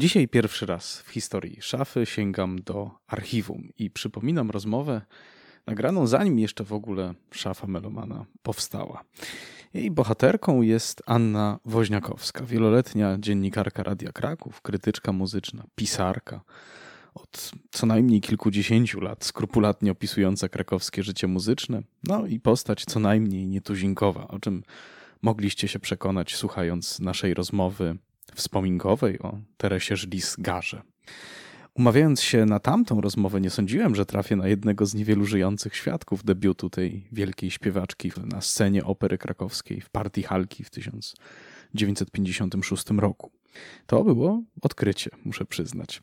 [0.00, 5.02] Dzisiaj pierwszy raz w historii szafy sięgam do archiwum i przypominam rozmowę
[5.66, 9.04] nagraną zanim jeszcze w ogóle szafa Melomana powstała.
[9.74, 16.40] Jej bohaterką jest Anna Woźniakowska, wieloletnia dziennikarka Radia Kraków, krytyczka muzyczna, pisarka,
[17.14, 23.46] od co najmniej kilkudziesięciu lat skrupulatnie opisująca krakowskie życie muzyczne, no i postać co najmniej
[23.46, 24.62] nietuzinkowa, o czym
[25.22, 27.98] mogliście się przekonać słuchając naszej rozmowy
[28.34, 30.82] wspominkowej o Teresie Żlis-Garze.
[31.74, 36.24] Umawiając się na tamtą rozmowę, nie sądziłem, że trafię na jednego z niewielu żyjących świadków
[36.24, 43.30] debiutu tej wielkiej śpiewaczki na scenie opery krakowskiej w partii Halki w 1956 roku.
[43.86, 46.02] To było odkrycie, muszę przyznać.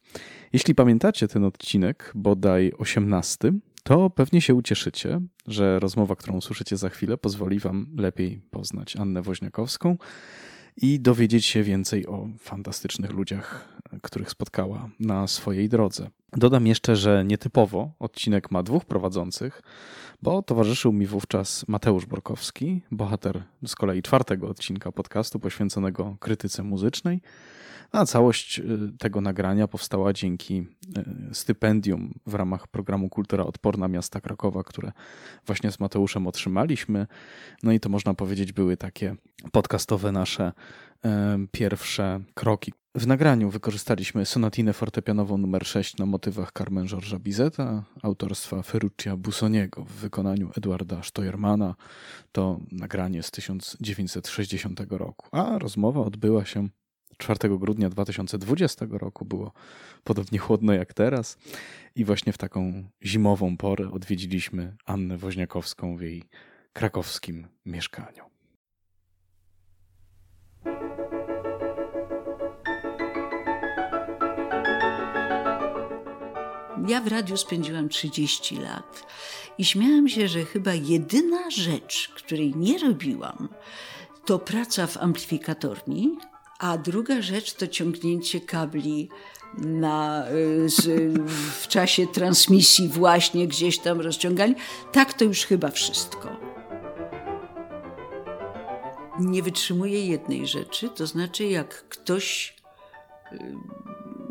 [0.53, 3.51] Jeśli pamiętacie ten odcinek, bodaj 18,
[3.83, 9.21] to pewnie się ucieszycie, że rozmowa, którą słyszycie za chwilę, pozwoli Wam lepiej poznać Annę
[9.21, 9.97] Woźniakowską
[10.77, 16.09] i dowiedzieć się więcej o fantastycznych ludziach, których spotkała na swojej drodze.
[16.33, 19.61] Dodam jeszcze, że nietypowo odcinek ma dwóch prowadzących,
[20.21, 27.21] bo towarzyszył mi wówczas Mateusz Borkowski, bohater z kolei czwartego odcinka podcastu poświęconego krytyce muzycznej.
[27.91, 28.63] A całość y,
[28.99, 30.65] tego nagrania powstała dzięki
[31.31, 34.91] y, stypendium w ramach programu Kultura Odporna Miasta Krakowa, które
[35.45, 37.07] właśnie z Mateuszem otrzymaliśmy.
[37.63, 39.15] No i to można powiedzieć były takie
[39.51, 40.53] podcastowe nasze
[41.05, 41.09] y,
[41.51, 42.73] pierwsze kroki.
[42.95, 49.85] W nagraniu wykorzystaliśmy sonatinę fortepianową nr 6 na motywach Carmen Georgesa Bizeta, autorstwa Ferruccia Busoniego
[49.85, 51.75] w wykonaniu Edwarda Steuermana.
[52.31, 56.67] To nagranie z 1960 roku, a rozmowa odbyła się
[57.17, 59.51] 4 grudnia 2020 roku było
[60.03, 61.37] podobnie chłodno jak teraz
[61.95, 66.23] i właśnie w taką zimową porę odwiedziliśmy Annę Woźniakowską w jej
[66.73, 68.23] krakowskim mieszkaniu.
[76.87, 79.05] Ja w radiu spędziłam 30 lat
[79.57, 83.49] i śmiałam się, że chyba jedyna rzecz, której nie robiłam,
[84.25, 86.17] to praca w amplifikatorni,
[86.59, 89.09] a druga rzecz to ciągnięcie kabli
[89.57, 91.13] na, y, z,
[91.59, 94.55] w czasie transmisji właśnie gdzieś tam rozciągali.
[94.91, 96.29] Tak to już chyba wszystko.
[99.19, 102.55] Nie wytrzymuję jednej rzeczy, to znaczy jak ktoś,
[103.31, 103.37] y,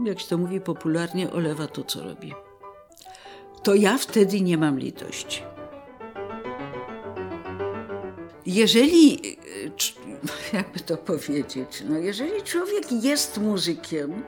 [0.04, 2.32] jak się to mówi popularnie, olewa to, co robi.
[3.62, 5.42] To ja wtedy nie mam litości.
[8.46, 9.70] Jeżeli y,
[10.52, 14.22] jakby to powiedzieć, no jeżeli człowiek jest muzykiem,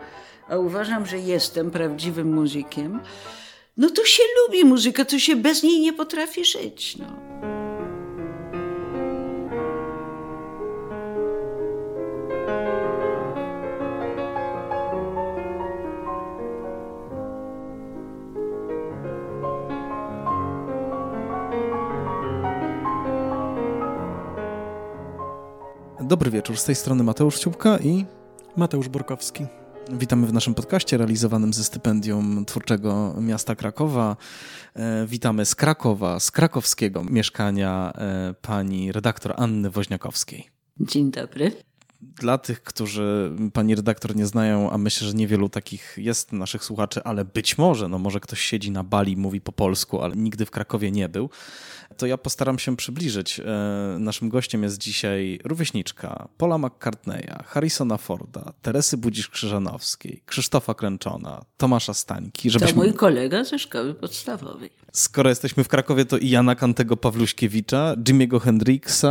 [0.49, 3.01] a uważam, że jestem prawdziwym muzykiem,
[3.77, 6.97] no to się lubi muzykę, to się bez niej nie potrafi żyć.
[6.97, 7.28] No.
[26.19, 28.05] Dobry wieczór, z tej strony Mateusz Ciupka i
[28.57, 29.47] Mateusz Borkowski.
[29.93, 34.17] Witamy w naszym podcaście realizowanym ze stypendium Twórczego Miasta Krakowa.
[34.75, 40.51] E, witamy z Krakowa, z krakowskiego mieszkania e, pani redaktor Anny Woźniakowskiej.
[40.81, 41.53] Dzień dobry.
[42.01, 47.03] Dla tych, którzy pani redaktor nie znają, a myślę, że niewielu takich jest naszych słuchaczy,
[47.05, 50.51] ale być może, no może ktoś siedzi na Bali, mówi po polsku, ale nigdy w
[50.51, 51.31] Krakowie nie był
[51.97, 53.41] to ja postaram się przybliżyć.
[53.41, 53.45] E,
[53.99, 62.51] naszym gościem jest dzisiaj rówieśniczka Paula McCartneya, Harrisona Forda, Teresy Budzisz-Krzyżanowskiej, Krzysztofa Kręczona, Tomasza Stańki.
[62.51, 62.75] Żebyśmy...
[62.75, 64.71] To mój kolega ze szkoły podstawowej.
[64.93, 69.05] Skoro jesteśmy w Krakowie, to i Jana Kantego Pawluśkiewicza, Jimmy'ego Hendrixa.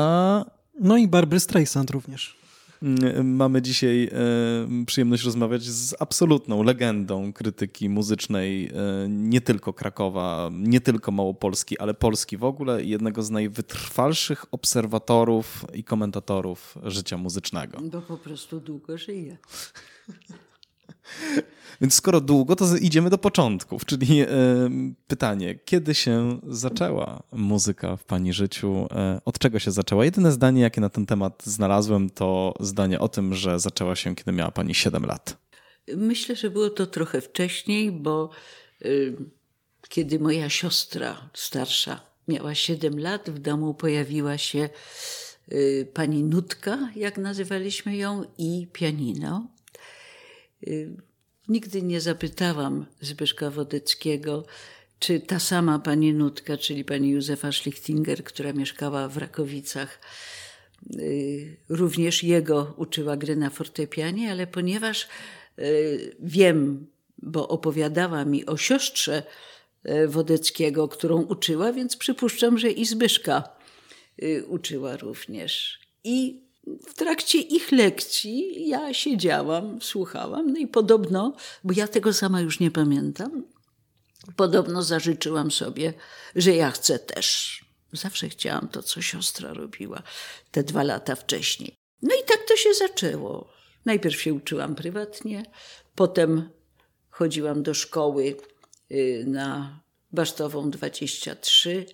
[0.80, 2.38] No i Barbry Streisand również.
[2.84, 10.50] Mm, mamy dzisiaj e, przyjemność rozmawiać z absolutną legendą krytyki muzycznej, e, nie tylko Krakowa,
[10.54, 17.78] nie tylko Małopolski, ale Polski w ogóle, jednego z najwytrwalszych obserwatorów i komentatorów życia muzycznego.
[17.92, 19.38] Bo po prostu długo żyje.
[21.82, 24.28] Więc skoro długo, to idziemy do początków, czyli e,
[25.08, 28.88] pytanie, kiedy się zaczęła muzyka w Pani życiu?
[28.92, 30.06] E, od czego się zaczęła?
[30.06, 34.32] Jedyne zdanie, jakie na ten temat znalazłem, to zdanie o tym, że zaczęła się, kiedy
[34.32, 35.38] miała Pani 7 lat.
[35.96, 38.30] Myślę, że było to trochę wcześniej, bo
[38.86, 39.16] y,
[39.90, 44.70] kiedy moja siostra starsza miała 7 lat, w domu pojawiła się
[45.52, 49.48] y, pani Nutka, jak nazywaliśmy ją, i pianino.
[50.64, 50.98] Y,
[51.48, 54.46] nigdy nie zapytałam Zbyszka Wodeckiego,
[55.00, 60.00] czy ta sama pani Nutka, czyli pani Józefa Schlichtinger, która mieszkała w Rakowicach,
[61.00, 65.08] y, również jego uczyła gry na fortepianie, ale ponieważ
[65.60, 66.88] y, wiem,
[67.18, 69.24] bo opowiadała mi o siostrze
[70.08, 73.50] Wodeckiego, którą uczyła, więc przypuszczam, że i Zbyszka
[74.48, 75.80] uczyła również.
[76.04, 76.47] I
[76.88, 82.60] w trakcie ich lekcji ja siedziałam, słuchałam, no i podobno, bo ja tego sama już
[82.60, 83.44] nie pamiętam,
[84.36, 85.94] podobno zażyczyłam sobie,
[86.36, 87.60] że ja chcę też.
[87.94, 90.04] Zawsze chciałam to, co siostra robiła
[90.52, 91.76] te dwa lata wcześniej.
[92.02, 93.50] No i tak to się zaczęło.
[93.86, 95.46] Najpierw się uczyłam prywatnie,
[95.96, 96.50] potem
[97.10, 98.38] chodziłam do szkoły
[98.92, 99.80] y, na
[100.12, 101.86] Basztową 23.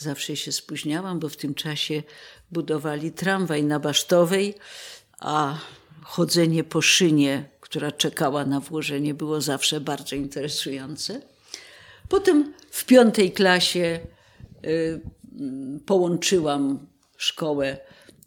[0.00, 2.02] Zawsze się spóźniałam, bo w tym czasie
[2.52, 4.54] budowali tramwaj na Basztowej,
[5.18, 5.58] a
[6.02, 11.20] chodzenie po szynie, która czekała na włożenie, było zawsze bardzo interesujące.
[12.08, 14.00] Potem w piątej klasie
[14.64, 15.00] y,
[15.86, 16.86] połączyłam
[17.16, 17.78] szkołę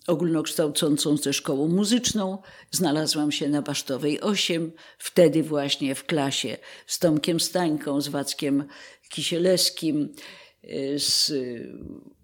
[0.07, 2.37] ogólnokształcącą ze szkołą muzyczną.
[2.71, 8.63] Znalazłam się na Basztowej 8, wtedy właśnie w klasie z Tomkiem Stańką, z Wackiem
[9.09, 10.09] Kisielewskim,
[10.97, 11.31] z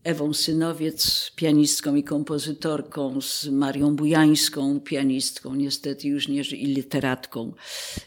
[0.03, 7.53] Ewą Synowiec, pianistką i kompozytorką, z Marią Bujańską, pianistką, niestety już nie i literatką,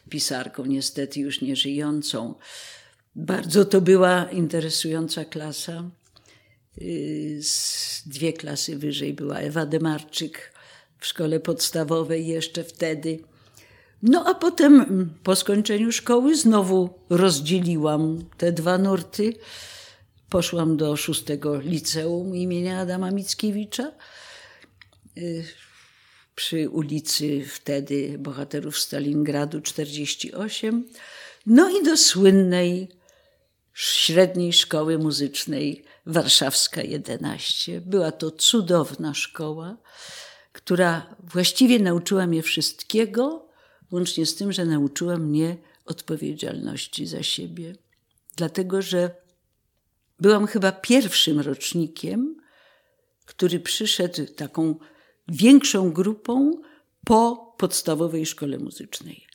[0.09, 2.35] pisarką, niestety już nie żyjącą.
[3.15, 5.91] Bardzo to była interesująca klasa.
[6.83, 10.53] Y, z dwie klasy wyżej była Ewa Demarczyk
[10.99, 13.19] w szkole podstawowej jeszcze wtedy.
[14.03, 19.35] No a potem mm, po skończeniu szkoły znowu rozdzieliłam te dwa nurty
[20.33, 23.93] Poszłam do szóstego liceum imienia Adama Mickiewicza
[25.19, 25.45] y,
[26.35, 30.89] przy ulicy wtedy Bohaterów Stalingradu 48.
[31.47, 32.89] No i do słynnej
[33.75, 37.81] średniej szkoły muzycznej Warszawska 11.
[37.81, 39.77] Była to cudowna szkoła,
[40.53, 43.49] która właściwie nauczyła mnie wszystkiego,
[43.91, 47.75] łącznie z tym, że nauczyła mnie odpowiedzialności za siebie.
[48.37, 49.22] Dlatego, że
[50.21, 52.37] Byłam chyba pierwszym rocznikiem,
[53.27, 54.75] który przyszedł taką
[55.29, 56.61] większą grupą
[57.05, 59.27] po podstawowej szkole muzycznej.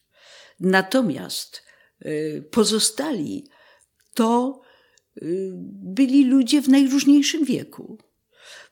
[0.60, 1.64] Natomiast
[2.06, 3.48] y, pozostali
[4.14, 4.62] to
[5.18, 7.98] y, byli ludzie w najróżniejszym wieku.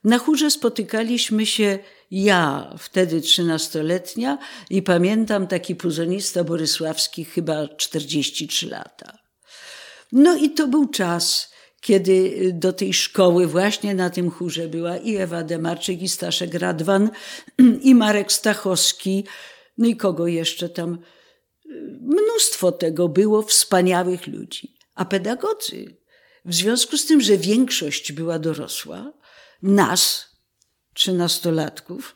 [0.04, 1.78] Na chórze spotykaliśmy się
[2.10, 4.38] ja, wtedy trzynastoletnia,
[4.70, 9.18] i pamiętam taki puzonista borysławski, chyba 43 lata.
[10.12, 15.16] No i to był czas, kiedy do tej szkoły właśnie na tym chórze była i
[15.16, 17.10] Ewa Demarczyk, i Staszek Radwan,
[17.82, 19.24] i Marek Stachowski,
[19.78, 20.98] no i kogo jeszcze tam.
[22.00, 24.76] Mnóstwo tego było, wspaniałych ludzi.
[24.94, 25.96] A pedagodzy,
[26.44, 29.12] w związku z tym, że większość była dorosła,
[29.62, 30.30] nas,
[30.94, 32.14] trzynastolatków,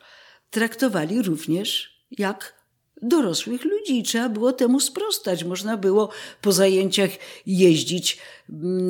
[0.49, 2.60] traktowali również jak
[3.01, 5.43] dorosłych ludzi i trzeba było temu sprostać.
[5.43, 6.09] Można było
[6.41, 7.09] po zajęciach
[7.45, 8.17] jeździć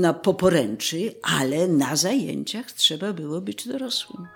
[0.01, 4.27] na poporęczy, ale na zajęciach trzeba było być dorosłym.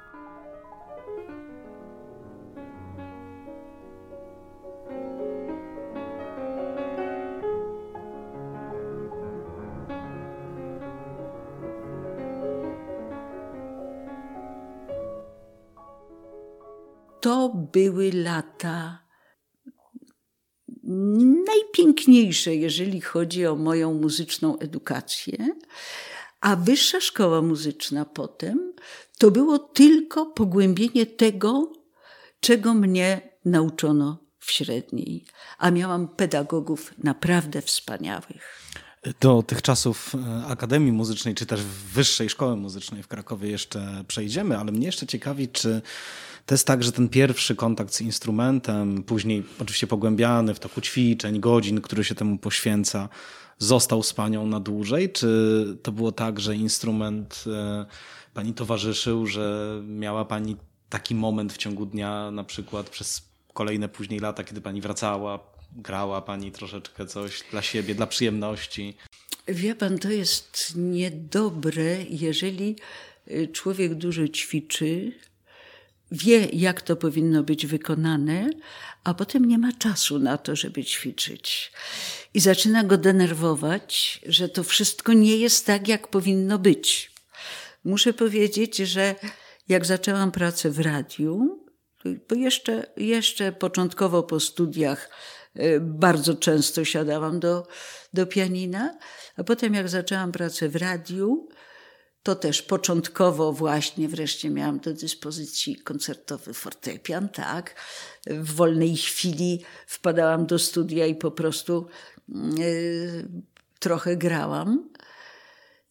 [17.21, 19.04] To były lata
[21.45, 25.55] najpiękniejsze, jeżeli chodzi o moją muzyczną edukację.
[26.41, 28.73] A wyższa szkoła muzyczna potem
[29.17, 31.73] to było tylko pogłębienie tego,
[32.39, 35.25] czego mnie nauczono w średniej.
[35.57, 38.65] A miałam pedagogów naprawdę wspaniałych.
[39.19, 41.61] Do tych czasów e, Akademii Muzycznej, czy też
[41.93, 45.81] Wyższej Szkoły Muzycznej w Krakowie jeszcze przejdziemy, ale mnie jeszcze ciekawi, czy
[46.45, 51.39] to jest tak, że ten pierwszy kontakt z instrumentem, później oczywiście pogłębiany w toku ćwiczeń,
[51.39, 53.09] godzin, który się temu poświęca,
[53.57, 55.11] został z panią na dłużej?
[55.11, 57.85] Czy to było tak, że instrument e,
[58.33, 60.55] pani towarzyszył, że miała pani
[60.89, 63.21] taki moment w ciągu dnia, na przykład przez
[63.53, 65.39] kolejne później lata, kiedy pani wracała,
[65.75, 68.97] grała pani troszeczkę coś dla siebie, dla przyjemności?
[69.47, 72.75] Wie pan, to jest niedobre, jeżeli
[73.27, 75.11] y, człowiek dużo ćwiczy,
[76.11, 78.49] wie, jak to powinno być wykonane,
[79.03, 81.71] a potem nie ma czasu na to, żeby ćwiczyć.
[82.33, 87.11] I zaczyna go denerwować, że to wszystko nie jest tak, jak powinno być.
[87.83, 89.15] Muszę powiedzieć, że
[89.67, 91.65] jak zaczęłam pracę w radiu,
[92.29, 95.09] bo jeszcze, jeszcze początkowo po studiach
[95.55, 97.67] y, bardzo często siadałam do,
[98.13, 98.97] do pianina,
[99.37, 101.47] a potem jak zaczęłam pracę w radiu,
[102.25, 107.75] to też początkowo właśnie wreszcie miałam do dyspozycji koncertowy fortepian, tak.
[108.27, 111.87] W wolnej chwili wpadałam do studia i po prostu
[112.29, 113.27] yy,
[113.79, 114.89] trochę grałam.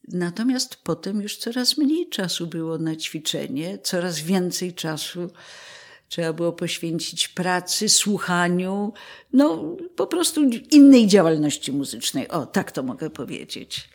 [0.09, 5.31] Natomiast potem już coraz mniej czasu było na ćwiczenie, coraz więcej czasu
[6.09, 8.93] trzeba było poświęcić pracy, słuchaniu,
[9.33, 12.29] no po prostu innej działalności muzycznej.
[12.29, 13.88] O, tak to mogę powiedzieć.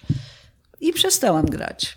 [0.79, 1.95] I przestałam grać.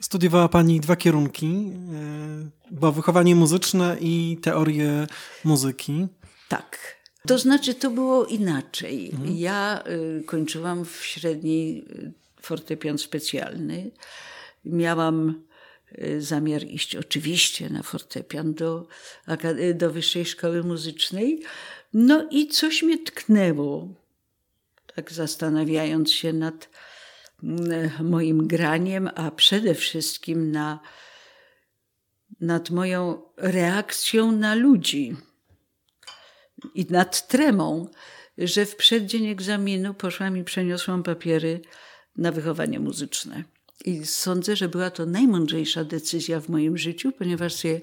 [0.00, 5.06] Studiowała Pani dwa kierunki, e, bo wychowanie muzyczne i teorię
[5.44, 6.06] muzyki.
[6.48, 6.98] Tak.
[7.26, 9.10] To znaczy, to było inaczej.
[9.10, 9.36] Mhm.
[9.36, 9.84] Ja
[10.20, 12.12] y, kończyłam w średniej y,
[12.42, 13.90] fortepian specjalny.
[14.64, 15.44] Miałam
[15.98, 18.86] y, zamiar iść oczywiście na fortepian do,
[19.74, 21.42] do Wyższej Szkoły Muzycznej.
[21.92, 23.88] No i coś mnie tknęło,
[24.94, 26.68] tak zastanawiając się nad
[28.02, 30.80] moim graniem, a przede wszystkim na,
[32.40, 35.16] nad moją reakcją na ludzi
[36.74, 37.90] i nad tremą,
[38.38, 41.60] że w przeddzień egzaminu poszłam i przeniosłam papiery
[42.16, 43.44] na wychowanie muzyczne.
[43.84, 47.80] I sądzę, że była to najmądrzejsza decyzja w moim życiu, ponieważ sobie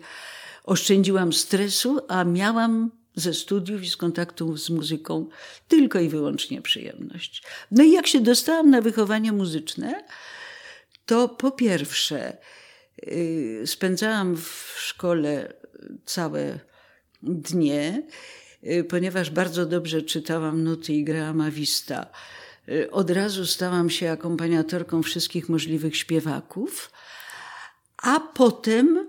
[0.63, 5.27] oszczędziłam stresu, a miałam ze studiów i z kontaktu z muzyką
[5.67, 7.43] tylko i wyłącznie przyjemność.
[7.71, 10.03] No i jak się dostałam na wychowanie muzyczne,
[11.05, 12.37] to po pierwsze
[13.03, 15.53] yy, spędzałam w szkole
[16.05, 16.59] całe
[17.23, 18.03] dnie,
[18.63, 22.07] yy, ponieważ bardzo dobrze czytałam nuty i grałam awista.
[22.67, 26.91] Yy, od razu stałam się akompaniatorką wszystkich możliwych śpiewaków,
[27.97, 29.04] a potem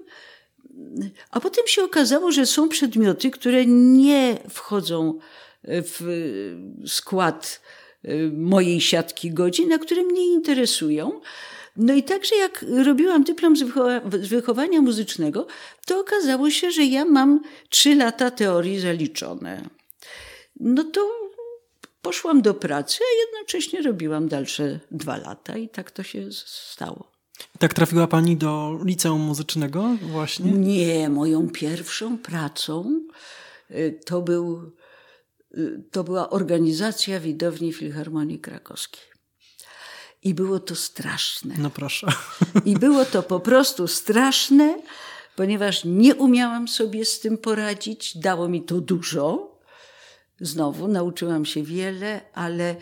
[1.31, 5.19] a potem się okazało, że są przedmioty, które nie wchodzą
[5.67, 6.01] w
[6.87, 7.61] skład
[8.05, 11.21] y, mojej siatki godzin, a które mnie interesują.
[11.77, 13.65] No i także jak robiłam dyplom z,
[14.23, 15.47] z wychowania muzycznego,
[15.87, 19.63] to okazało się, że ja mam trzy lata teorii zaliczone.
[20.61, 21.11] No to
[22.03, 27.16] poszłam do pracy, a jednocześnie robiłam dalsze dwa lata i tak to się stało.
[27.59, 30.53] Tak trafiła Pani do liceum muzycznego właśnie?
[30.53, 33.01] Nie, moją pierwszą pracą
[33.71, 34.73] y, to, był,
[35.55, 39.03] y, to była organizacja widowni Filharmonii Krakowskiej.
[40.23, 41.55] I było to straszne.
[41.59, 42.07] No proszę.
[42.65, 44.79] I było to po prostu straszne,
[45.37, 48.17] ponieważ nie umiałam sobie z tym poradzić.
[48.19, 49.57] Dało mi to dużo.
[50.41, 52.77] Znowu nauczyłam się wiele, ale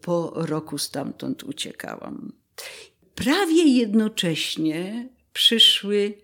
[0.00, 2.32] po roku stamtąd uciekałam
[3.24, 6.14] prawie jednocześnie przyszły,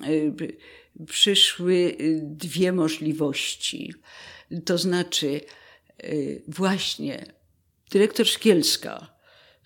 [0.00, 3.94] e, przyszły dwie możliwości.
[4.64, 5.40] To znaczy,
[5.98, 6.12] e,
[6.48, 7.26] właśnie
[7.90, 9.14] dyrektor Szkielska,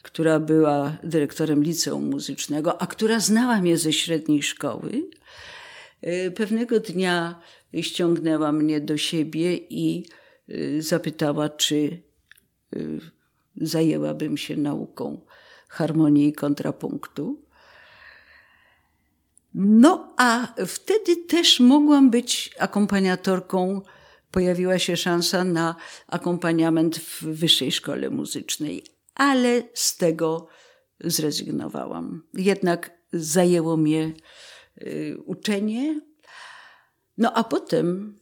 [0.02, 5.02] która była dyrektorem liceum muzycznego, a która znała mnie ze średniej szkoły,
[6.36, 7.40] pewnego dnia
[7.80, 10.06] ściągnęła mnie do siebie i
[10.78, 12.02] zapytała, czy
[13.56, 15.26] zajęłabym się nauką
[15.68, 17.42] harmonii i kontrapunktu.
[19.54, 23.82] No a wtedy też mogłam być akompaniatorką.
[24.30, 30.48] Pojawiła się szansa na akompaniament w Wyższej Szkole Muzycznej, ale z tego
[31.00, 32.22] zrezygnowałam.
[32.34, 34.12] Jednak zajęło mnie
[34.82, 36.00] y, uczenie.
[37.18, 38.18] No a potem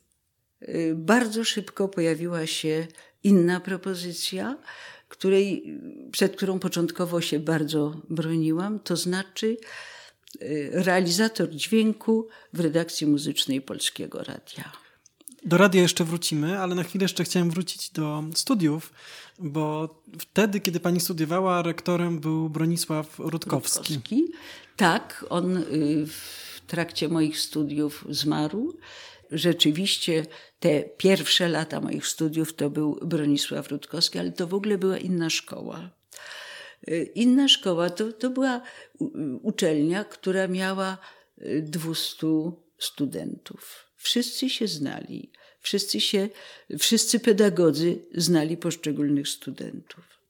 [0.62, 2.86] y, bardzo szybko pojawiła się
[3.22, 4.56] inna propozycja,
[5.16, 5.78] której,
[6.12, 9.56] przed którą początkowo się bardzo broniłam, to znaczy
[10.42, 14.72] y, realizator dźwięku w redakcji muzycznej Polskiego Radia.
[15.44, 18.92] Do radia jeszcze wrócimy, ale na chwilę jeszcze chciałem wrócić do studiów,
[19.38, 23.94] bo wtedy, kiedy pani studiowała, rektorem był Bronisław Rutkowski.
[23.94, 24.24] Rutkowski.
[24.76, 25.62] Tak, on y,
[26.06, 28.76] w trakcie moich studiów zmarł.
[29.34, 30.26] Rzeczywiście
[30.60, 35.30] te pierwsze lata moich studiów to był Bronisław Rutkowski, ale to w ogóle była inna
[35.30, 35.90] szkoła.
[36.88, 38.60] Y, inna szkoła to, to była
[39.42, 40.98] uczelnia, która miała
[41.62, 42.30] 200 y,
[42.78, 43.90] studentów.
[43.96, 46.28] Wszyscy się znali, wszyscy, się,
[46.78, 50.20] wszyscy pedagodzy znali poszczególnych studentów.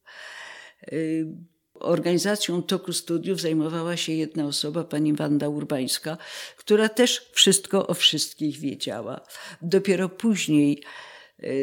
[1.80, 6.16] Organizacją toku studiów zajmowała się jedna osoba, pani Wanda Urbańska,
[6.56, 9.20] która też wszystko o wszystkich wiedziała.
[9.62, 10.82] Dopiero później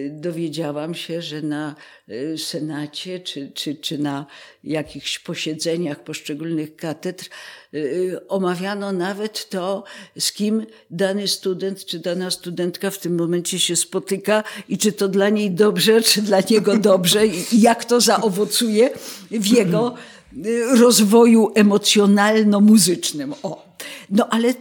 [0.10, 1.75] dowiedziałam się, że na
[2.10, 4.25] y, Senacie czy, czy, czy na
[4.63, 7.25] jakichś posiedzeniach poszczególnych katedr
[7.74, 9.84] y, omawiano nawet to,
[10.20, 15.08] z kim dany student czy dana studentka w tym momencie się spotyka i czy to
[15.08, 18.90] dla niej dobrze, czy dla niego dobrze i jak to zaowocuje
[19.32, 19.96] w jego
[20.80, 23.34] rozwoju emocjonalno-muzycznym.
[23.44, 23.66] O.
[24.10, 24.54] No ale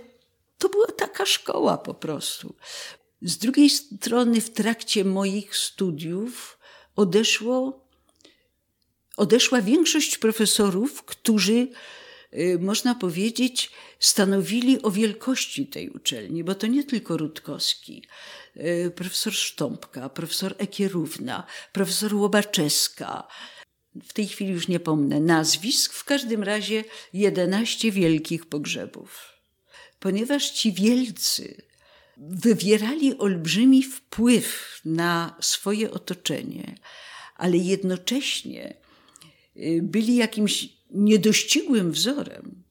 [0.58, 2.54] to była taka szkoła po prostu.
[3.22, 6.58] Z drugiej strony, w trakcie moich studiów
[6.96, 7.86] odeszło,
[9.16, 11.68] odeszła większość profesorów, którzy,
[12.34, 18.04] y, można powiedzieć, stanowili o wielkości tej uczelni, bo to nie tylko Rutkowski,
[18.56, 23.28] y, profesor Sztąpka, profesor Ekierówna, profesor Łobaczewska.
[23.94, 29.40] W tej chwili już nie pomnę nazwisk, w każdym razie 11 wielkich pogrzebów.
[29.98, 31.69] Ponieważ ci wielcy
[32.20, 36.74] wywierali olbrzymi wpływ na swoje otoczenie,
[37.36, 38.76] ale jednocześnie
[39.56, 42.64] y, byli jakimś niedościgłym wzorem,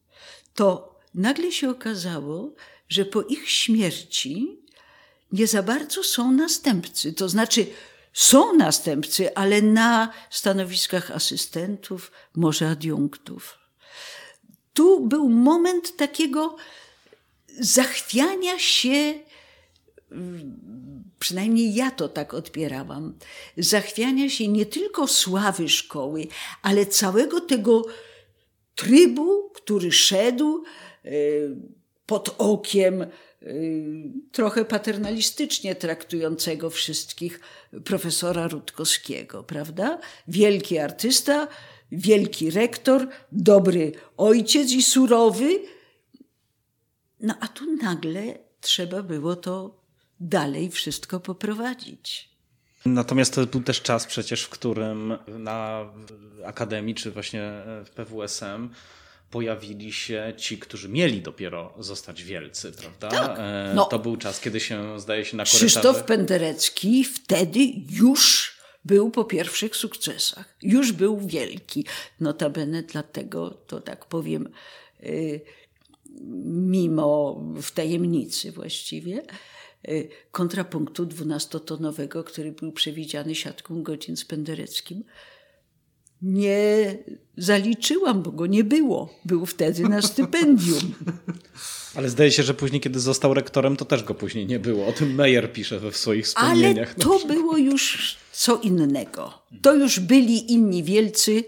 [0.53, 2.53] to nagle się okazało,
[2.89, 4.60] że po ich śmierci
[5.32, 7.13] nie za bardzo są następcy.
[7.13, 7.68] To znaczy,
[8.13, 13.59] są następcy, ale na stanowiskach asystentów, może adiunktów.
[14.74, 16.55] Tu był moment takiego
[17.59, 19.20] zachwiania się
[21.19, 23.17] przynajmniej ja to tak odbierałam,
[23.57, 26.27] zachwiania się nie tylko sławy szkoły,
[26.61, 27.85] ale całego tego
[28.75, 30.63] trybu, który szedł
[31.05, 31.09] e,
[32.05, 33.07] pod okiem e,
[34.31, 37.39] trochę paternalistycznie traktującego wszystkich
[37.85, 40.00] profesora Rutkowskiego, prawda?
[40.27, 41.48] Wielki artysta,
[41.91, 45.59] wielki rektor, dobry ojciec i surowy.
[47.19, 49.78] No a tu nagle trzeba było to
[50.20, 52.29] dalej wszystko poprowadzić.
[52.86, 55.86] Natomiast to był też czas przecież, w którym na
[56.46, 57.51] Akademii, czy właśnie
[57.86, 58.70] w PWSM
[59.32, 63.10] pojawili się ci, którzy mieli dopiero zostać wielcy, prawda?
[63.10, 65.66] Tak, e, no, to był czas, kiedy się, zdaje się, na korytarzu...
[65.66, 68.53] Krzysztof Penderecki wtedy już
[68.86, 70.55] był po pierwszych sukcesach.
[70.62, 71.86] Już był wielki.
[72.20, 74.50] Notabene dlatego, to tak powiem,
[75.03, 75.42] y,
[76.46, 79.24] mimo w tajemnicy właściwie,
[80.31, 85.03] kontrapunktu dwunastotonowego, który był przewidziany siatką godzin z Pendereckim.
[86.22, 86.98] Nie
[87.37, 89.09] zaliczyłam, bo go nie było.
[89.25, 90.96] Był wtedy na stypendium.
[91.96, 94.87] Ale zdaje się, że później, kiedy został rektorem, to też go później nie było.
[94.87, 96.94] O tym Meyer pisze we swoich wspomnieniach.
[96.96, 99.33] Ale to było już co innego.
[99.61, 101.44] To już byli inni wielcy,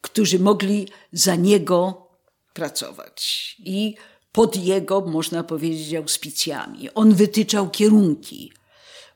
[0.00, 2.08] którzy mogli za niego
[2.54, 3.56] pracować.
[3.58, 3.94] I
[4.34, 6.90] pod jego, można powiedzieć, auspicjami.
[6.94, 8.52] On wytyczał kierunki.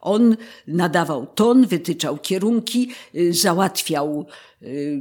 [0.01, 4.27] On nadawał ton, wytyczał kierunki, y, załatwiał
[4.63, 5.01] y,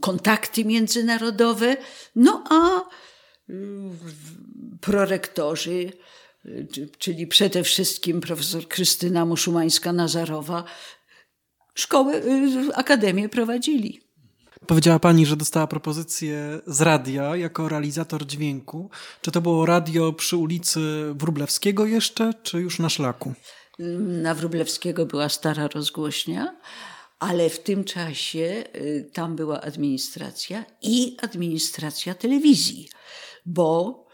[0.00, 1.76] kontakty międzynarodowe.
[2.16, 3.54] No a y,
[4.80, 5.92] prorektorzy,
[6.98, 10.62] czyli przede wszystkim profesor Krystyna Muszumańska-Nazarowa,
[11.74, 12.22] szkołę,
[12.74, 14.03] akademię prowadzili.
[14.66, 18.90] Powiedziała Pani, że dostała propozycję z radia jako realizator dźwięku.
[19.20, 20.80] Czy to było radio przy ulicy
[21.14, 23.34] Wróblewskiego jeszcze, czy już na szlaku?
[23.98, 26.56] Na Wróblewskiego była stara rozgłośnia,
[27.18, 32.88] ale w tym czasie y, tam była administracja i administracja telewizji,
[33.46, 34.04] bo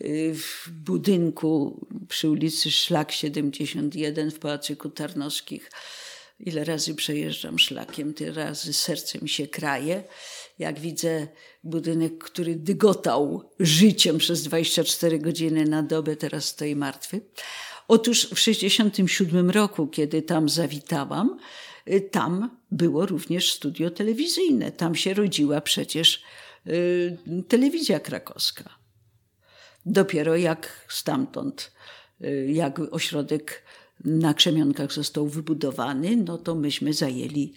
[0.00, 5.70] y, w budynku przy ulicy Szlak 71 w Pałacyku Tarnowskich
[6.40, 10.04] Ile razy przejeżdżam szlakiem, tyle razy serce mi się kraje.
[10.58, 11.28] Jak widzę
[11.64, 17.20] budynek, który dygotał życiem przez 24 godziny na dobę, teraz stoi martwy.
[17.88, 21.38] Otóż w 1967 roku, kiedy tam zawitałam,
[21.88, 24.72] y, tam było również studio telewizyjne.
[24.72, 26.22] Tam się rodziła przecież
[26.66, 28.70] y, telewizja krakowska.
[29.86, 31.72] Dopiero jak stamtąd,
[32.24, 33.62] y, jak ośrodek
[34.04, 37.54] na Krzemionkach został wybudowany, no to myśmy zajęli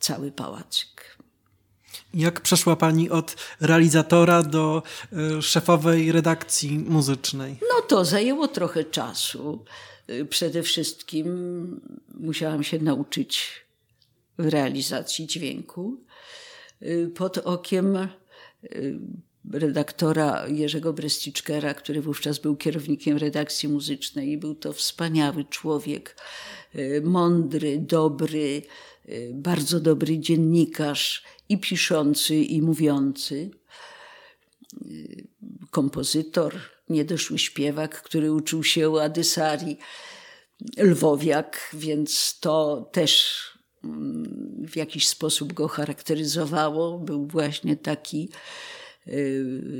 [0.00, 1.16] cały pałacyk.
[2.14, 4.82] Jak przeszła Pani od realizatora do
[5.38, 7.58] y, szefowej redakcji muzycznej?
[7.62, 9.64] No to zajęło trochę czasu.
[10.10, 11.80] Y, przede wszystkim
[12.14, 13.50] musiałam się nauczyć
[14.38, 16.00] realizacji dźwięku.
[16.82, 18.08] Y, pod okiem
[19.52, 24.30] redaktora Jerzego Bresticzkera, który wówczas był kierownikiem redakcji muzycznej.
[24.30, 26.16] I był to wspaniały człowiek,
[27.02, 28.62] mądry, dobry,
[29.32, 33.50] bardzo dobry dziennikarz i piszący, i mówiący,
[35.70, 36.54] kompozytor,
[36.88, 39.76] niedoszły śpiewak, który uczył się u Adysari,
[40.78, 43.40] lwowiak, więc to też
[43.84, 46.98] mm, w jakiś sposób go charakteryzowało.
[46.98, 48.75] Był właśnie taki y,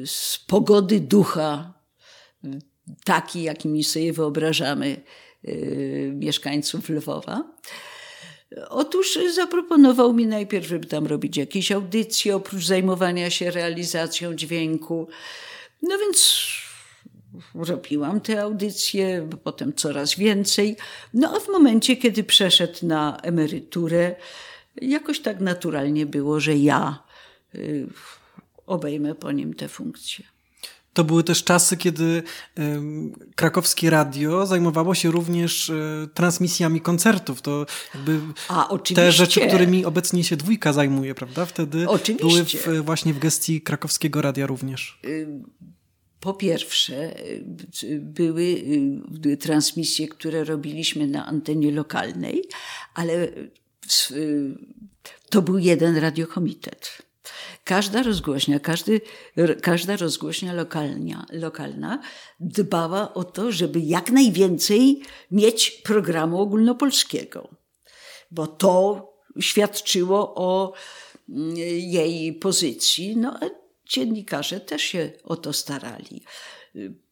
[0.06, 1.74] z pogody ducha,
[3.04, 5.02] taki, jakimi sobie wyobrażamy
[5.44, 7.44] y, mieszkańców Lwowa.
[8.68, 15.08] Otóż zaproponował mi najpierw, żeby tam robić jakieś audycje, oprócz zajmowania się realizacją dźwięku.
[15.82, 16.46] No więc
[17.54, 20.76] robiłam te audycje, potem coraz więcej.
[21.14, 24.14] No a w momencie, kiedy przeszedł na emeryturę,
[24.82, 27.02] jakoś tak naturalnie było, że ja
[27.54, 27.86] y,
[28.66, 30.24] obejmę po nim tę funkcję.
[30.96, 32.22] To były też czasy, kiedy
[33.34, 37.42] krakowskie radio zajmowało się również e, transmisjami koncertów.
[37.42, 41.46] To jakby A, te rzeczy, którymi obecnie się dwójka zajmuje, prawda?
[41.46, 42.58] Wtedy oczywiście.
[42.64, 45.00] były w, właśnie w gestii krakowskiego radia również.
[46.20, 47.14] Po pierwsze,
[48.00, 48.42] były
[49.26, 52.44] y, transmisje, które robiliśmy na antenie lokalnej,
[52.94, 53.28] ale
[55.30, 57.05] to był jeden radiokomitet.
[57.66, 59.00] Każda rozgłośnia, każdy,
[59.62, 62.00] każda rozgłośnia lokalnia, lokalna
[62.40, 67.48] dbała o to, żeby jak najwięcej mieć programu ogólnopolskiego,
[68.30, 69.06] bo to
[69.40, 70.72] świadczyło o
[71.28, 73.16] mm, jej pozycji.
[73.16, 73.40] No,
[73.88, 76.22] dziennikarze też się o to starali.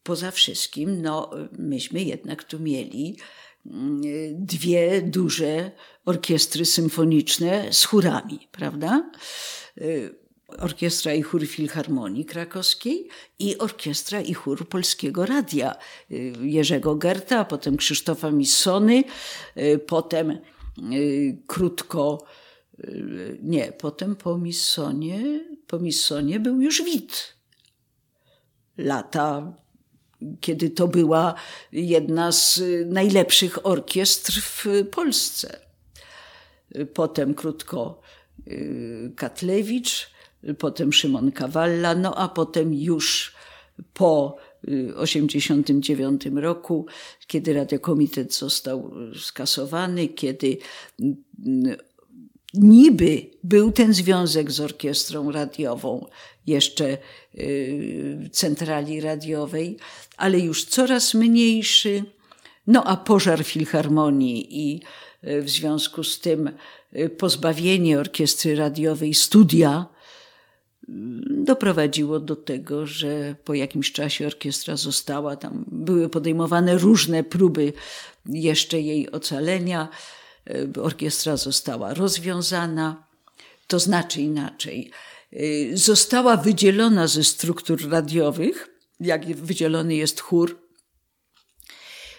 [0.03, 3.17] Poza wszystkim, no, myśmy jednak tu mieli
[3.65, 4.01] mm,
[4.45, 5.71] dwie duże
[6.05, 9.11] orkiestry symfoniczne z chórami, prawda?
[10.47, 13.07] Orkiestra i chór Filharmonii Krakowskiej
[13.39, 15.75] i Orkiestra i chór Polskiego Radia
[16.11, 19.03] y, Jerzego Gerta, potem Krzysztofa Missony,
[19.57, 20.37] y, potem
[20.93, 22.25] y, krótko,
[23.43, 27.35] nie, potem po Missonie, po Missonie był już Wit.
[28.77, 29.53] Lata,
[30.41, 31.33] kiedy to była
[31.71, 35.59] jedna z najlepszych orkiestr w Polsce.
[36.93, 38.01] Potem krótko
[39.15, 40.14] Katlewicz,
[40.53, 43.35] potem Szymon Kawalla, no a potem już
[43.93, 46.85] po 1989 y, roku,
[47.27, 50.57] kiedy Radiokomitet został skasowany, kiedy
[50.99, 51.75] mm,
[52.53, 56.05] niby był ten związek z orkiestrą radiową,
[56.47, 56.97] jeszcze
[57.35, 59.77] y, centrali radiowej,
[60.17, 62.03] ale już coraz mniejszy.
[62.67, 64.81] No a pożar filharmonii i
[65.23, 66.49] y, w związku z tym
[67.17, 69.94] pozbawienie orkiestry radiowej studia
[71.27, 77.73] doprowadziło do tego, że po jakimś czasie orkiestra została, tam były podejmowane różne próby
[78.25, 79.89] jeszcze jej ocalenia.
[80.81, 83.03] Orkiestra została rozwiązana,
[83.67, 84.91] to znaczy inaczej.
[85.73, 88.69] Została wydzielona ze struktur radiowych,
[88.99, 90.59] jak wydzielony jest chór.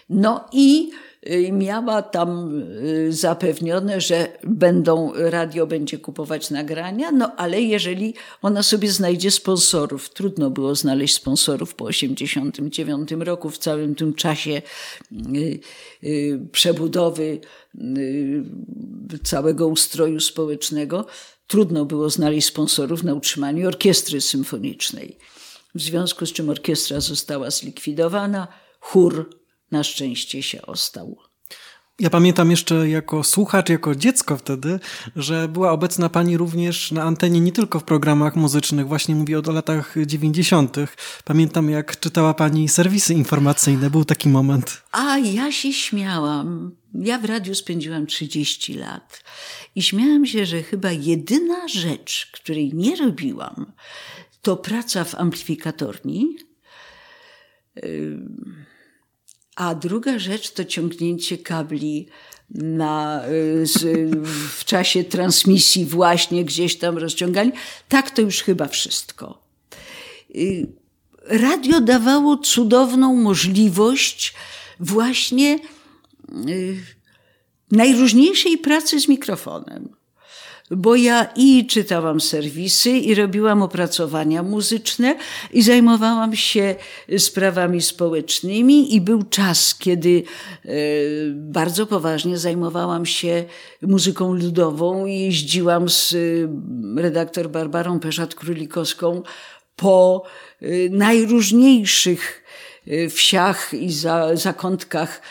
[0.09, 0.91] No i
[1.31, 8.63] Y, miała tam y, zapewnione, że będą, radio będzie kupować nagrania, no ale jeżeli ona
[8.63, 14.61] sobie znajdzie sponsorów, trudno było znaleźć sponsorów po 89 roku, w całym tym czasie
[16.03, 17.39] y, przebudowy
[19.23, 21.05] całego ustroju społecznego,
[21.47, 25.17] trudno było znaleźć sponsorów na utrzymanie orkiestry symfonicznej.
[25.75, 28.47] W związku z czym orkiestra została zlikwidowana,
[28.79, 29.36] chór
[29.71, 31.17] na szczęście się ostał.
[31.99, 34.79] Ja pamiętam jeszcze jako słuchacz, jako dziecko wtedy,
[35.15, 39.51] że była obecna pani również na antenie nie tylko w programach muzycznych, właśnie mówię o
[39.51, 40.77] latach 90.
[41.23, 44.83] Pamiętam jak czytała pani serwisy informacyjne, był taki moment.
[44.91, 46.71] A ja się śmiałam.
[46.93, 49.23] Ja w radiu spędziłam 30 lat
[49.75, 53.73] i śmiałam się, że chyba jedyna rzecz, której nie robiłam,
[54.41, 56.37] to praca w amplifikatorni.
[57.75, 58.66] Yy
[59.57, 62.07] a druga rzecz to ciągnięcie kabli
[62.49, 63.85] na, y, z,
[64.57, 67.51] w czasie transmisji właśnie gdzieś tam rozciąganie.
[67.89, 69.41] Tak to już chyba wszystko.
[70.35, 70.67] Y,
[71.25, 74.33] radio dawało cudowną możliwość
[74.79, 75.59] właśnie
[76.47, 76.77] y,
[77.71, 79.96] najróżniejszej pracy z mikrofonem
[80.71, 85.15] bo ja i czytałam serwisy, i robiłam opracowania muzyczne,
[85.53, 86.75] i zajmowałam się
[87.17, 90.23] sprawami społecznymi, i był czas, kiedy
[90.65, 90.69] e,
[91.33, 93.45] bardzo poważnie zajmowałam się
[93.81, 99.21] muzyką ludową i jeździłam z e, redaktor Barbarą Peszat-Królikowską
[99.75, 100.23] po
[100.61, 102.43] e, najróżniejszych
[103.09, 103.89] wsiach i
[104.33, 105.21] zakątkach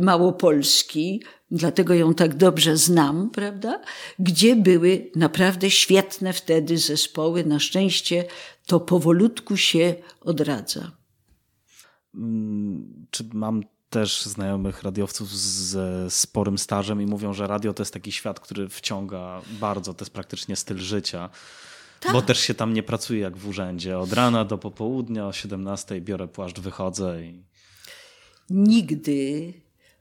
[0.00, 3.80] Małopolski dlatego ją tak dobrze znam, prawda?
[4.18, 7.44] Gdzie były naprawdę świetne wtedy zespoły.
[7.44, 8.24] Na szczęście
[8.66, 10.90] to powolutku się odradza.
[12.14, 17.92] Mm, czy mam też znajomych radiowców ze sporym stażem i mówią, że radio to jest
[17.92, 21.30] taki świat, który wciąga bardzo, to jest praktycznie styl życia.
[22.00, 22.12] Tak.
[22.12, 23.98] Bo też się tam nie pracuje jak w urzędzie.
[23.98, 27.44] Od rana do popołudnia o 17 biorę płaszcz, wychodzę i.
[28.50, 29.52] Nigdy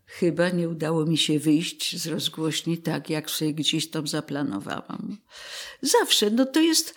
[0.06, 5.18] chyba nie udało mi się wyjść z rozgłośni tak, jak sobie gdzieś tam zaplanowałam.
[5.82, 6.96] Zawsze, no to jest,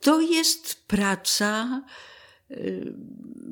[0.00, 1.82] to jest praca.
[2.50, 2.92] Y,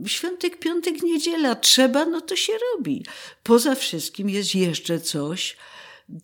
[0.07, 3.05] świątek, piątek, niedziela trzeba, no to się robi.
[3.43, 5.57] Poza wszystkim jest jeszcze coś,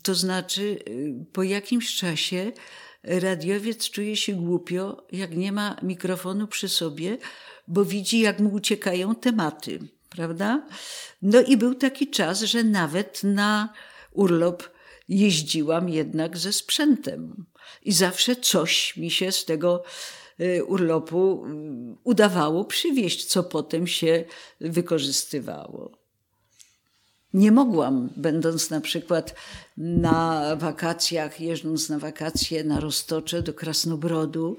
[0.02, 2.52] to znaczy y, po jakimś czasie
[3.02, 7.18] radiowiec czuje się głupio, jak nie ma mikrofonu przy sobie,
[7.68, 9.78] bo widzi, jak mu uciekają tematy
[10.16, 10.66] prawda?
[11.22, 13.72] No i był taki czas, że nawet na
[14.12, 14.62] urlop
[15.08, 17.44] jeździłam jednak ze sprzętem.
[17.82, 19.82] I zawsze coś mi się z tego
[20.40, 24.24] y, urlopu y, udawało przywieźć, co potem się
[24.60, 26.02] wykorzystywało.
[27.34, 29.34] Nie mogłam, będąc na przykład
[29.76, 34.56] na wakacjach, jeżdżąc na wakacje na Roztocze do Krasnobrodu,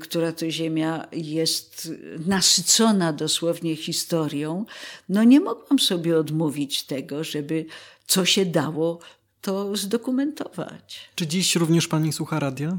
[0.00, 1.92] która to ziemia jest
[2.26, 4.64] nasycona dosłownie historią,
[5.08, 7.66] no nie mogłam sobie odmówić tego, żeby
[8.06, 8.98] co się dało,
[9.40, 11.10] to zdokumentować.
[11.14, 12.78] Czy dziś również pani słucha radia?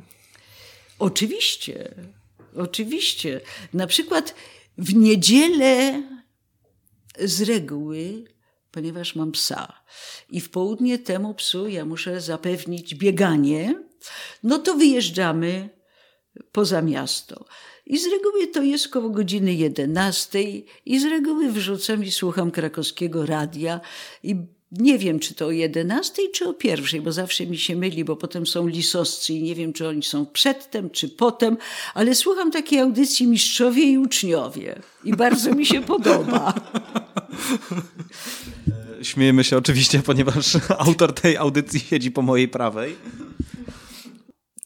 [1.00, 1.96] Oczywiście,
[2.56, 3.42] oczywiście.
[3.74, 4.36] Na przykład
[4.78, 6.04] w niedzielę
[7.20, 8.24] z reguły,
[8.72, 9.82] ponieważ mam psa
[10.30, 13.84] i w południe temu psu ja muszę zapewnić bieganie,
[14.44, 15.70] no to wyjeżdżamy
[16.52, 17.46] poza miasto.
[17.86, 20.40] I z reguły to jest koło godziny 11
[20.86, 23.82] i z reguły wrzucam i słucham krakowskiego radia
[24.24, 24.36] i
[24.72, 28.16] nie wiem, czy to o 11 czy o pierwszej, bo zawsze mi się myli, bo
[28.16, 31.58] potem są lisoscy i nie wiem, czy oni są przedtem, czy potem,
[31.94, 36.54] ale słucham takiej audycji mistrzowie i uczniowie i bardzo mi się podoba.
[39.02, 42.96] Śmiejemy się oczywiście, ponieważ autor tej audycji siedzi po mojej prawej.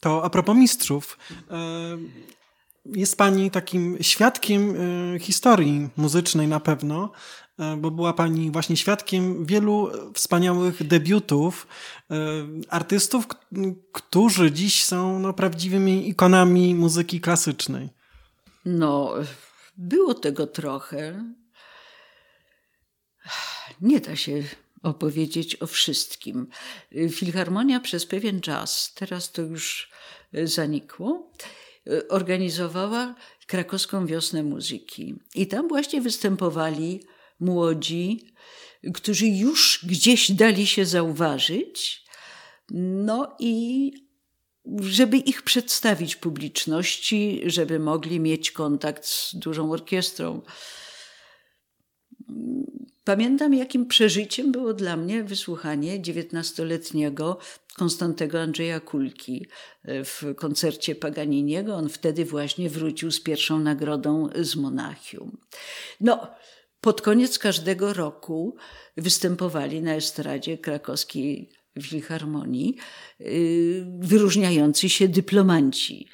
[0.05, 1.17] To a propos mistrzów,
[1.51, 1.97] e,
[2.85, 4.75] jest pani takim świadkiem
[5.15, 7.11] e, historii muzycznej na pewno,
[7.59, 11.67] e, bo była pani właśnie świadkiem wielu wspaniałych debiutów
[12.69, 13.27] artystów,
[13.91, 17.89] którzy dziś są no, prawdziwymi ikonami muzyki klasycznej.
[18.65, 19.13] No,
[19.77, 21.23] było tego trochę.
[23.81, 24.43] Nie da się
[24.83, 26.47] opowiedzieć o wszystkim.
[27.11, 29.94] Filharmonia przez pewien czas, teraz to już
[30.43, 31.31] zanikło,
[31.87, 33.15] e, organizowała
[33.47, 35.15] krakowską wiosnę muzyki.
[35.35, 37.03] I tam właśnie występowali
[37.39, 38.33] młodzi,
[38.93, 42.05] którzy już gdzieś dali się zauważyć.
[42.71, 43.91] No i
[44.81, 50.41] żeby ich przedstawić publiczności, żeby mogli mieć kontakt z dużą orkiestrą.
[53.03, 57.37] Pamiętam, jakim przeżyciem było dla mnie wysłuchanie dziewiętnastoletniego
[57.77, 59.45] Konstantego Andrzeja Kulki
[59.83, 61.75] e, w koncercie Paganiniego.
[61.75, 65.37] On wtedy właśnie wrócił z pierwszą nagrodą z Monachium.
[66.01, 66.27] No,
[66.81, 68.55] pod koniec każdego roku
[68.97, 71.49] występowali na estradzie krakowskiej
[71.81, 72.77] Filharmonii
[73.21, 76.09] y, wyróżniający się dyplomanci.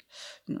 [0.48, 0.60] No,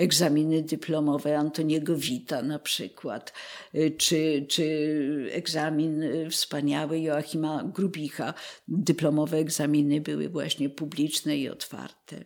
[0.00, 3.32] egzaminy dyplomowe Antoniego Wita na przykład,
[3.74, 8.34] y, czy, czy egzamin wspaniały Joachima Grubicha.
[8.68, 12.24] Dyplomowe egzaminy były właśnie publiczne i otwarte.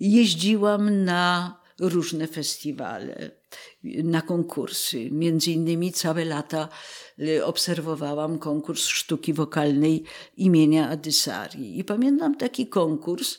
[0.00, 3.30] Jeździłam na różne festiwale,
[3.84, 5.10] na konkursy.
[5.10, 6.68] Między innymi całe lata
[7.18, 10.04] y, obserwowałam konkurs sztuki wokalnej
[10.36, 11.78] imienia Adysarii.
[11.78, 13.38] I pamiętam taki konkurs,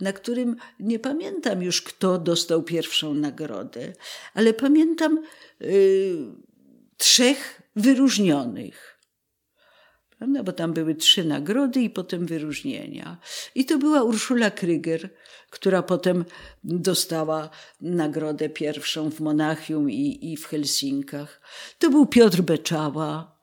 [0.00, 3.92] na którym nie pamiętam już, kto dostał pierwszą nagrodę,
[4.34, 5.24] ale pamiętam
[5.62, 6.16] y,
[6.96, 8.90] trzech wyróżnionych.
[10.18, 10.42] Prawda?
[10.42, 13.18] Bo tam były trzy nagrody i potem wyróżnienia.
[13.54, 15.10] I to była Urszula Kryger,
[15.50, 16.24] która potem
[16.64, 21.40] dostała nagrodę pierwszą w Monachium i, i w Helsinkach.
[21.78, 23.39] To był Piotr Beczała,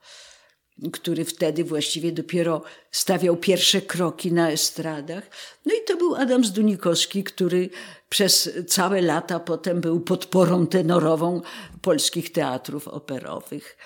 [0.92, 2.62] który wtedy właściwie dopiero
[2.92, 5.24] stawiał pierwsze kroki na estradach.
[5.66, 7.70] No i to był Adam Zdunikowski, który
[8.10, 11.42] przez całe lata potem był podporą tenorową
[11.82, 13.78] polskich teatrów operowych.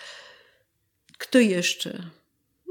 [1.17, 2.03] Kto jeszcze?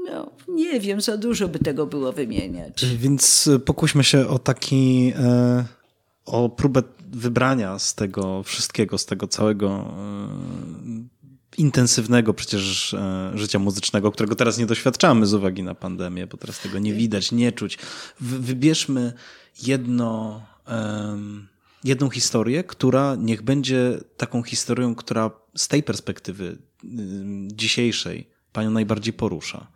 [0.05, 2.85] No, nie wiem, za dużo by tego było wymieniać.
[2.85, 5.65] Więc pokuśmy się o taki, e,
[6.25, 11.10] o próbę wybrania z tego wszystkiego, z tego całego e,
[11.57, 16.59] intensywnego przecież e, życia muzycznego, którego teraz nie doświadczamy z uwagi na pandemię, bo teraz
[16.59, 17.77] tego nie widać, nie czuć.
[18.19, 19.13] Wybierzmy
[19.63, 20.41] jedno,
[21.83, 26.57] jedną historię, która niech będzie taką historią, która z tej perspektywy
[27.47, 29.67] dzisiejszej panią najbardziej porusza.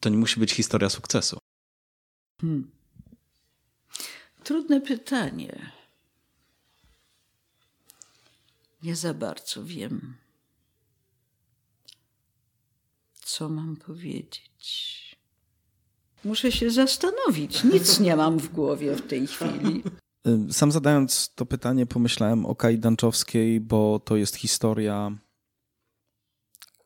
[0.00, 1.38] To nie musi być historia sukcesu.
[2.40, 2.70] Hmm.
[4.44, 5.72] Trudne pytanie.
[8.82, 10.14] Nie za bardzo wiem
[13.28, 14.98] co mam powiedzieć.
[16.24, 17.64] Muszę się zastanowić.
[17.64, 19.82] Nic nie mam w głowie w tej chwili.
[20.50, 25.10] Sam zadając to pytanie, pomyślałem o Kai Danczowskiej, bo to jest historia,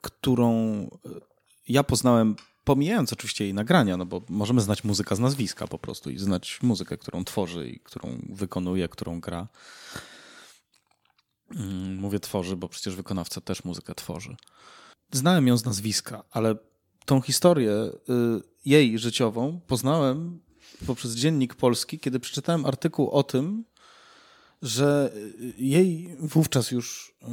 [0.01, 0.51] którą
[1.69, 6.11] ja poznałem, pomijając oczywiście jej nagrania, no bo możemy znać muzykę z nazwiska po prostu
[6.11, 9.49] i znać muzykę, którą tworzy i którą wykonuje, którą gra.
[11.57, 14.37] Mm, mówię tworzy, bo przecież wykonawca też muzykę tworzy
[15.13, 16.55] znałem ją z nazwiska, ale
[17.05, 17.93] tą historię y,
[18.65, 20.41] jej życiową poznałem
[20.87, 23.65] poprzez Dziennik Polski, kiedy przeczytałem artykuł o tym,
[24.63, 25.13] że
[25.59, 27.27] jej wówczas już y,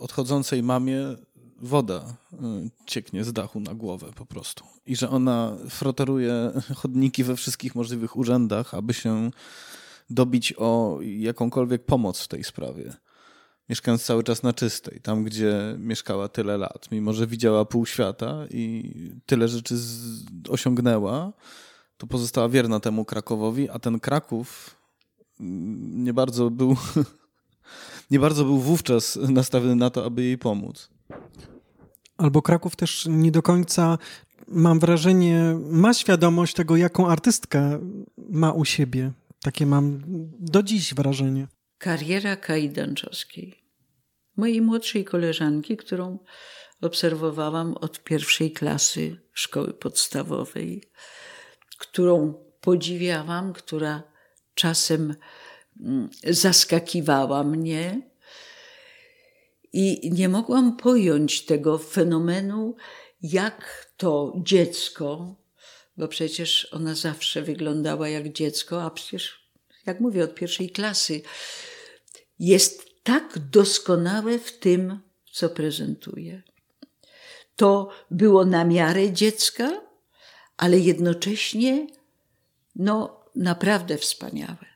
[0.00, 1.16] odchodzącej mamie
[1.60, 2.36] woda y,
[2.86, 4.64] cieknie z dachu na głowę po prostu.
[4.86, 9.30] I że ona froteruje chodniki we wszystkich możliwych urzędach, aby się
[10.10, 12.96] dobić o jakąkolwiek pomoc w tej sprawie
[13.68, 18.46] mieszkając cały czas na czystej, tam gdzie mieszkała tyle lat, mimo że widziała pół świata
[18.50, 18.92] i
[19.26, 21.32] tyle rzeczy z, osiągnęła,
[21.96, 24.76] to pozostała wierna temu Krakowowi, a ten Kraków
[25.40, 26.76] mm, nie bardzo był,
[28.10, 30.90] nie bardzo był wówczas nastawiony na to, aby jej pomóc.
[32.16, 33.98] Albo Kraków też nie do końca,
[34.48, 37.78] mam wrażenie, ma świadomość tego, jaką artystkę
[38.30, 39.12] ma u siebie.
[39.42, 40.02] Takie mam
[40.38, 41.46] do dziś wrażenie.
[41.78, 43.57] Kariera Kai Danczowskiej,
[44.38, 46.18] mojej młodszej koleżanki, którą
[46.80, 50.82] obserwowałam od pierwszej klasy szkoły podstawowej,
[51.78, 54.02] którą podziwiałam, która
[54.54, 55.14] czasem
[55.80, 58.10] mm, zaskakiwała mnie.
[59.72, 62.76] I nie mogłam pojąć tego fenomenu,
[63.22, 65.36] jak to dziecko,
[65.96, 69.50] bo przecież ona zawsze wyglądała jak dziecko, a przecież,
[69.86, 71.22] jak mówię, od pierwszej klasy
[72.38, 75.00] jest tak doskonałe w tym,
[75.32, 76.42] co prezentuje.
[77.56, 79.80] To było na miarę dziecka,
[80.56, 81.86] ale jednocześnie
[82.76, 84.66] no, naprawdę wspaniałe.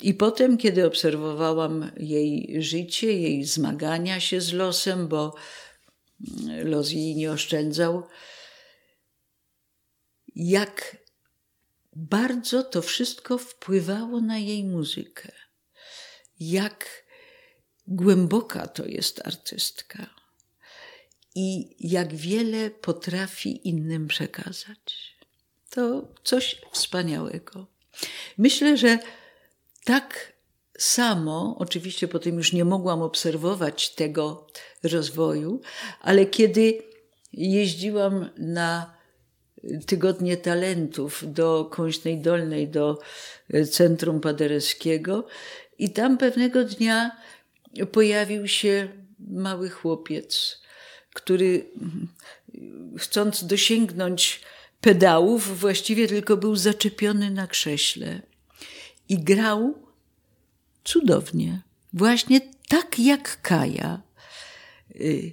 [0.00, 5.34] I potem, kiedy obserwowałam jej życie, jej zmagania się z losem, bo
[6.64, 8.02] los jej nie oszczędzał,
[10.36, 10.96] jak
[11.92, 15.47] bardzo to wszystko wpływało na jej muzykę
[16.40, 17.04] jak
[17.86, 20.06] głęboka to jest artystka
[21.34, 25.16] i jak wiele potrafi innym przekazać.
[25.70, 27.66] To coś wspaniałego.
[28.38, 28.98] Myślę, że
[29.84, 30.32] tak
[30.78, 34.46] samo, oczywiście potem już nie mogłam obserwować tego
[34.82, 35.60] rozwoju,
[36.00, 36.82] ale kiedy
[37.32, 38.98] jeździłam na
[39.86, 42.98] tygodnie talentów do Kończnej Dolnej, do
[43.70, 45.26] Centrum Paderewskiego,
[45.78, 47.16] i tam pewnego dnia
[47.92, 48.88] pojawił się
[49.18, 50.62] mały chłopiec,
[51.14, 51.66] który
[52.98, 54.40] chcąc dosięgnąć
[54.80, 58.22] pedałów, właściwie tylko był zaczepiony na krześle
[59.08, 59.74] i grał
[60.84, 61.60] cudownie,
[61.92, 64.02] właśnie tak jak Kaja.
[65.00, 65.32] Y,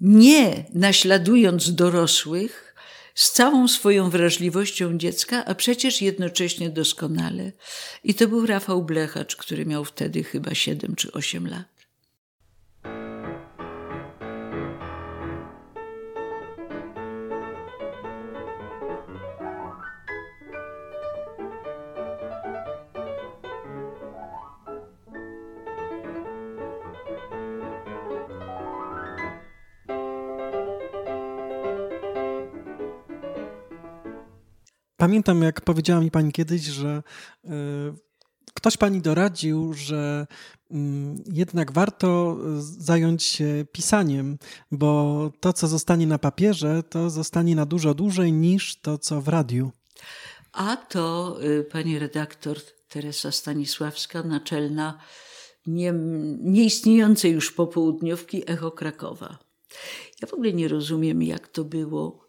[0.00, 2.71] nie naśladując dorosłych,
[3.14, 7.52] z całą swoją wrażliwością dziecka, a przecież jednocześnie doskonale.
[8.04, 11.71] I to był Rafał Blechacz, który miał wtedy chyba 7 czy 8 lat.
[35.02, 37.02] Pamiętam, jak powiedziała mi pani kiedyś, że
[37.44, 37.48] y,
[38.54, 40.26] ktoś pani doradził, że
[40.70, 44.38] mm, jednak warto zająć się pisaniem,
[44.70, 49.28] bo to, co zostanie na papierze, to zostanie na dużo dłużej niż to, co w
[49.28, 49.70] radiu.
[50.52, 52.56] A to y, pani redaktor
[52.88, 54.98] Teresa Stanisławska, naczelna
[55.66, 55.92] nie,
[56.40, 59.38] nieistniejącej już popołudniówki Echo Krakowa.
[60.22, 62.28] Ja w ogóle nie rozumiem, jak to było,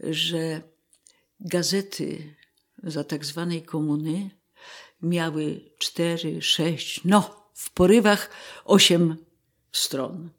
[0.00, 0.73] że
[1.40, 2.34] gazety
[2.82, 4.30] za tak zwanej komuny
[5.02, 8.30] miały cztery, sześć, no w porywach
[8.64, 9.16] osiem
[9.72, 10.30] stron.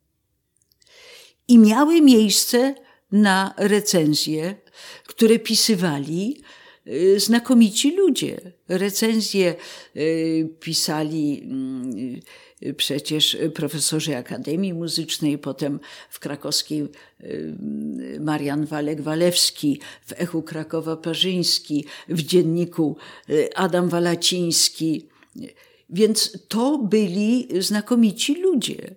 [1.48, 2.76] I miały miejsce
[3.12, 4.56] na recenzje,
[5.08, 6.44] które pisywali
[7.18, 8.52] znakomici ludzie.
[8.70, 9.56] Recenzje
[9.96, 12.20] y, pisali mm,
[12.78, 15.80] przecież profesorzy Akademii Muzycznej, potem
[16.10, 16.88] w krakowskiej
[18.20, 22.98] Marian Walek-Walewski, w Echu Krakowa Parzyński, w dzienniku
[23.56, 25.08] Adam Walaciński.
[25.90, 28.96] Więc to byli znakomici ludzie.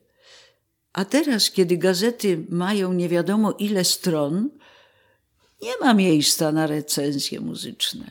[0.93, 4.51] A teraz, kiedy gazety mają nie wiadomo ile stron,
[5.63, 8.11] nie ma miejsca na recenzje muzyczne.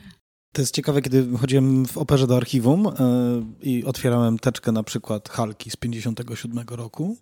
[0.52, 5.28] To jest ciekawe, kiedy chodziłem w operze do archiwum yy, i otwierałem teczkę na przykład
[5.28, 7.16] Halki z 57 roku,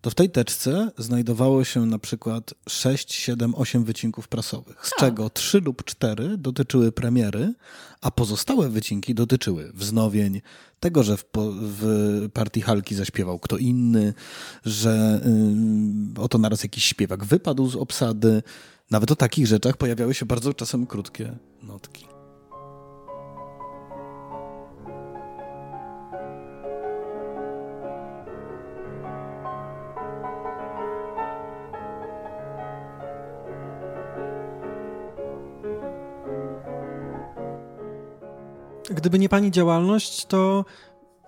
[0.00, 4.98] to w tej teczce znajdowało się na przykład 6, 7, 8 wycinków prasowych, z tak.
[4.98, 7.54] czego 3 lub 4 dotyczyły premiery,
[8.00, 10.40] a pozostałe wycinki dotyczyły wznowień,
[10.80, 11.24] tego, że w,
[11.60, 11.84] w
[12.32, 14.14] partii Halki zaśpiewał kto inny,
[14.64, 15.20] że
[16.16, 18.42] yy, oto naraz jakiś śpiewak wypadł z obsady.
[18.90, 22.06] Nawet o takich rzeczach pojawiały się bardzo czasem krótkie notki.
[38.90, 40.64] Gdyby nie pani działalność, to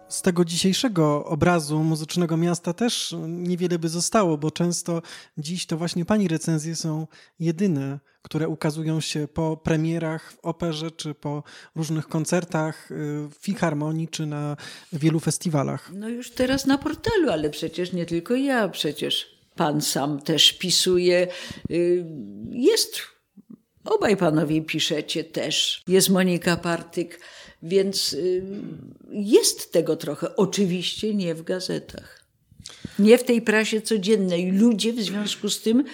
[0.09, 5.03] z tego dzisiejszego obrazu muzycznego miasta też niewiele by zostało, bo często
[5.39, 7.07] dziś to właśnie pani recenzje są
[7.39, 11.43] jedyne, które ukazują się po premierach w operze, czy po
[11.77, 12.95] różnych koncertach y,
[13.29, 14.57] w filharmonii, czy na
[14.93, 15.91] wielu festiwalach.
[15.95, 21.29] No już teraz na portalu, ale przecież nie tylko ja, przecież pan sam też pisuje.
[21.71, 22.07] Y,
[22.51, 23.01] jest,
[23.85, 25.83] obaj panowie piszecie też.
[25.89, 27.21] Jest Monika Partyk
[27.67, 28.45] więc y,
[29.11, 30.37] jest tego trochę.
[30.37, 32.25] Oczywiście nie w gazetach.
[32.99, 34.53] Nie w tej prasie codziennej.
[34.53, 35.85] Ludzie w związku z tym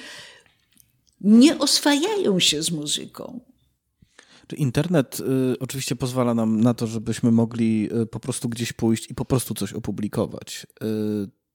[1.21, 3.41] nie oswajają się z muzyką.
[4.57, 9.15] Internet y, oczywiście pozwala nam na to, żebyśmy mogli y, po prostu gdzieś pójść i
[9.15, 10.67] po prostu coś opublikować.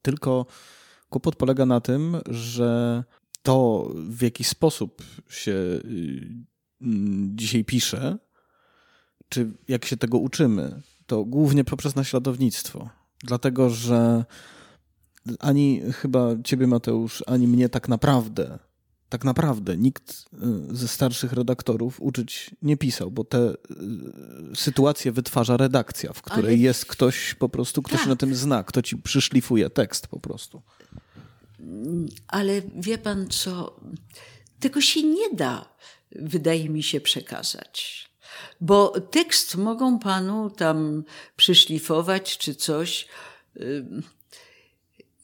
[0.02, 0.46] Tylko
[1.10, 3.04] kłopot polega na tym, że
[3.42, 5.56] to, w jaki sposób się
[7.36, 8.18] dzisiaj pisze,
[9.30, 12.90] czy jak się tego uczymy, to głównie poprzez naśladownictwo.
[13.24, 14.26] Dlatego, że
[15.40, 18.60] ani chyba ciebie, Mateusz, ani mnie tak naprawdę,
[19.10, 20.12] tak naprawdę nikt
[20.72, 23.56] y, ze starszych redaktorów uczyć nie pisał, bo te y,
[24.56, 26.58] sytuacje wytwarza redakcja, w której Ale...
[26.58, 28.08] jest ktoś po prostu, kto tak.
[28.08, 30.62] na tym zna, kto ci przyszlifuje tekst po prostu.
[32.28, 33.80] Ale wie pan co,
[34.60, 35.66] tego się nie da,
[36.12, 38.07] wydaje mi się, przekazać.
[38.62, 41.04] Bo tekst mogą panu tam
[41.36, 43.08] przyszlifować czy coś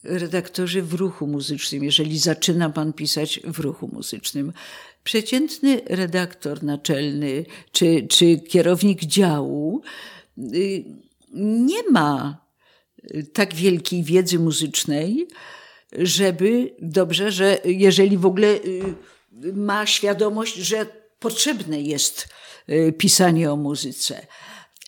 [0.04, 4.52] redaktorzy w ruchu muzycznym, jeżeli zaczyna pan pisać w ruchu muzycznym.
[5.04, 9.82] Przeciętny redaktor naczelny czy, czy kierownik działu
[10.38, 10.84] y,
[11.34, 12.44] nie ma
[13.32, 15.28] tak wielkiej wiedzy muzycznej,
[15.92, 18.94] żeby dobrze, że jeżeli w ogóle y,
[19.54, 20.86] ma świadomość, że
[21.18, 22.43] potrzebne jest Y,
[22.98, 24.26] pisanie o muzyce.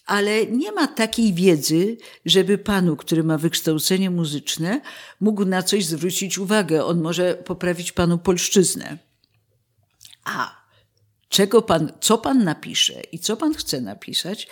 [0.07, 4.81] Ale nie ma takiej wiedzy, żeby panu, który ma wykształcenie muzyczne,
[5.21, 6.85] mógł na coś zwrócić uwagę.
[6.85, 8.99] On może poprawić panu polszczyznę.
[10.25, 10.67] A
[11.29, 14.49] czego pan, co pan napisze i co pan chce napisać,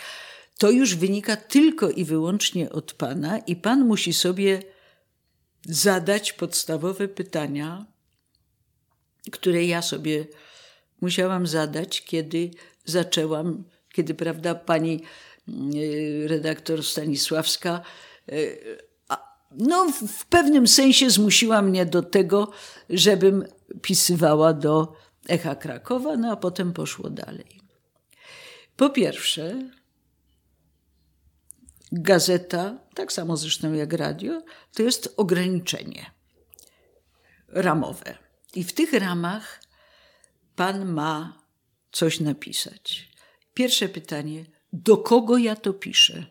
[0.57, 4.63] to już wynika tylko i wyłącznie od pana, i pan musi sobie
[5.65, 7.85] zadać podstawowe pytania,
[9.31, 10.27] które ja sobie
[11.01, 12.51] musiałam zadać, kiedy
[12.85, 13.63] zaczęłam,
[13.93, 15.03] kiedy prawda, pani
[15.75, 17.81] y, redaktor Stanisławska
[18.31, 18.85] y,
[19.57, 22.51] no, w pewnym sensie zmusiła mnie do tego,
[22.89, 23.45] żebym
[23.81, 24.93] pisywała do
[25.29, 27.61] Echa Krakowa, no a potem poszło dalej.
[28.75, 29.69] Po pierwsze,
[31.91, 34.41] gazeta, tak samo zresztą jak radio,
[34.73, 36.11] to jest ograniczenie
[37.47, 38.17] ramowe.
[38.55, 39.61] I w tych ramach
[40.55, 41.44] pan ma
[41.95, 43.09] coś napisać.
[43.53, 46.25] Pierwsze pytanie: do kogo ja to piszę?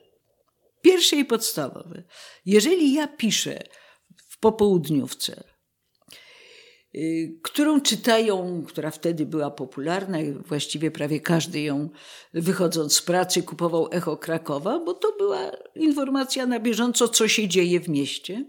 [0.83, 2.03] Pierwsze i podstawowe.
[2.47, 3.63] Jeżeli ja piszę
[4.29, 5.45] w popołudniówce,
[6.95, 11.91] y, którą czytają, która wtedy była popularna i właściwie prawie każdy ją
[12.35, 17.81] wychodząc z pracy kupował Echo Krakowa, bo to była informacja na bieżąco, co się dzieje
[17.81, 18.45] w mieście.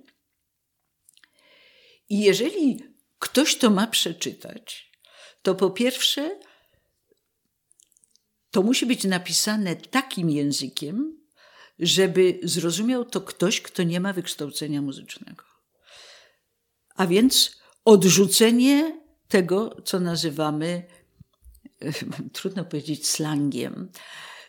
[2.10, 2.84] I jeżeli
[3.20, 4.92] ktoś to ma przeczytać,
[5.42, 6.40] to po pierwsze
[8.56, 11.18] to musi być napisane takim językiem,
[11.80, 15.44] żeby zrozumiał to ktoś, kto nie ma wykształcenia muzycznego.
[16.96, 20.84] A więc odrzucenie tego, co nazywamy,
[22.34, 23.92] trudno powiedzieć slangiem,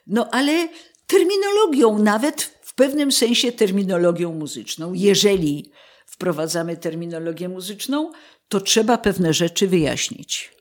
[0.07, 0.69] no ale
[1.07, 4.93] terminologią, nawet w pewnym sensie terminologią muzyczną.
[4.93, 5.71] Jeżeli
[6.07, 8.13] wprowadzamy terminologię muzyczną,
[8.49, 10.53] to trzeba pewne rzeczy wyjaśnić,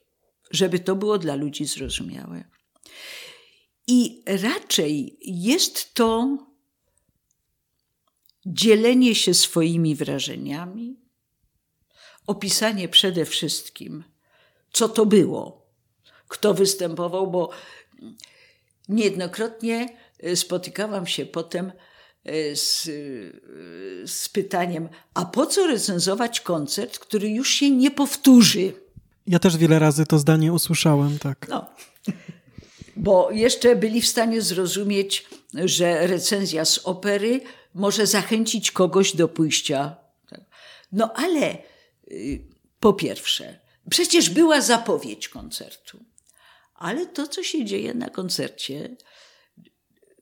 [0.52, 2.55] żeby to było dla ludzi zrozumiałe.
[3.88, 6.38] I raczej jest to
[8.46, 11.00] dzielenie się swoimi wrażeniami,
[12.28, 14.04] opisanie przede wszystkim,
[14.72, 15.66] co to było,
[16.28, 17.50] kto występował, bo
[18.90, 19.98] niejednokrotnie
[20.36, 21.72] spotykałam się potem
[22.24, 28.74] e, z, e, z pytaniem, a po co recenzować koncert, który już się nie powtórzy?
[29.28, 31.48] Ja też wiele razy to zdanie usłyszałem, tak.
[31.50, 31.65] No.
[32.96, 37.42] Bo jeszcze byli w stanie zrozumieć, że recenzja z opery
[37.74, 39.96] może zachęcić kogoś do pójścia.
[40.92, 41.58] No ale
[42.12, 42.42] y,
[42.80, 46.06] po pierwsze, przecież była zapowiedź koncertu,
[46.76, 48.96] ale to, co się dzieje na koncercie,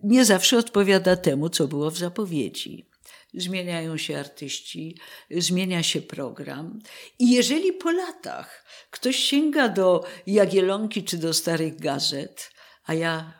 [0.03, 2.89] nie zawsze odpowiada temu, co było w zapowiedzi.
[3.33, 4.97] Zmieniają się artyści,
[5.31, 6.79] zmienia się program.
[7.19, 12.51] I jeżeli po latach ktoś sięga do Jagielonki czy do starych gazet,
[12.83, 13.33] a ja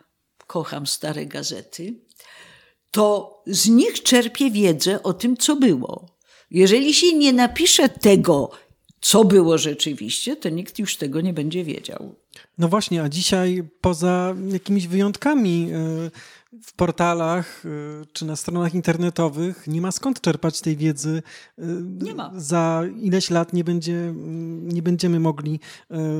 [0.48, 1.94] kocham stare gazety,
[2.92, 6.06] to z nich czerpie wiedzę o tym, co było.
[6.52, 8.52] Jeżeli się nie napisze tego,
[9.02, 12.16] co było rzeczywiście, to nikt już tego nie będzie wiedział.
[12.58, 16.12] No właśnie, a dzisiaj poza jakimiś wyjątkami e,
[16.64, 17.70] w portalach e,
[18.14, 21.24] czy na stronach internetowych nie ma skąd czerpać tej wiedzy.
[21.58, 22.32] E, nie ma.
[22.36, 24.14] Za ileś lat nie, będzie,
[24.62, 25.60] nie będziemy mogli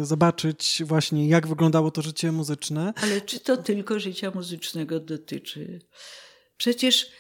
[0.04, 2.94] zobaczyć właśnie, jak wyglądało to życie muzyczne.
[2.96, 5.80] Ale czy to tylko życia muzycznego dotyczy?
[6.58, 7.12] Przecież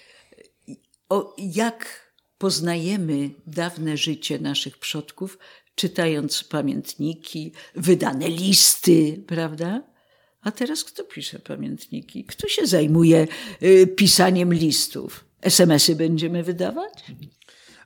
[1.10, 5.38] o, jak poznajemy dawne życie naszych przodków,
[5.76, 9.84] czytając pamiętniki, wydane listy, prawda?
[10.42, 12.26] A teraz kto pisze pamiętniki?
[12.26, 13.28] Kto się zajmuje
[13.64, 15.26] y, pisaniem listów?
[15.42, 16.94] SMS-y będziemy wydawać?